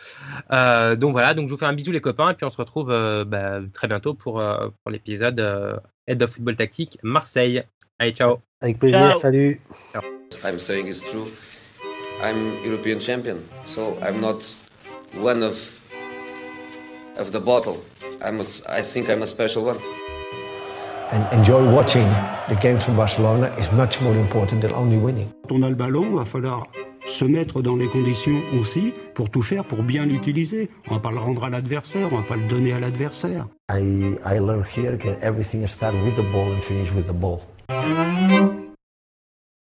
[0.50, 2.56] Euh, donc voilà, donc je vous fais un bisou les copains et puis on se
[2.56, 2.88] retrouve
[3.26, 4.42] bah, très bientôt pour,
[4.82, 7.64] pour l'épisode Head of Football Tactique Marseille.
[7.98, 8.38] Allez, ciao.
[8.62, 9.18] Avec plaisir, ciao.
[9.18, 9.60] salut.
[9.92, 10.02] Ciao.
[10.44, 11.26] I'm saying it's true.
[12.20, 14.42] I'm European champion, so I'm not
[15.14, 15.56] one of
[17.16, 17.78] of the bottle.
[18.20, 19.78] I'm a, I think I'm a special one.
[21.12, 22.06] And enjoy watching
[22.48, 25.28] the games from Barcelona is much more important than only winning.
[25.48, 26.66] Quand on a le ballon, il va falloir
[27.08, 30.68] se mettre dans les conditions aussi pour tout faire pour bien l'utiliser.
[30.90, 33.46] On va pas le rendre à l'adversaire, on va pas le donner à l'adversaire.
[33.70, 37.42] I I learned here that everything starts with the ball and finish with the ball.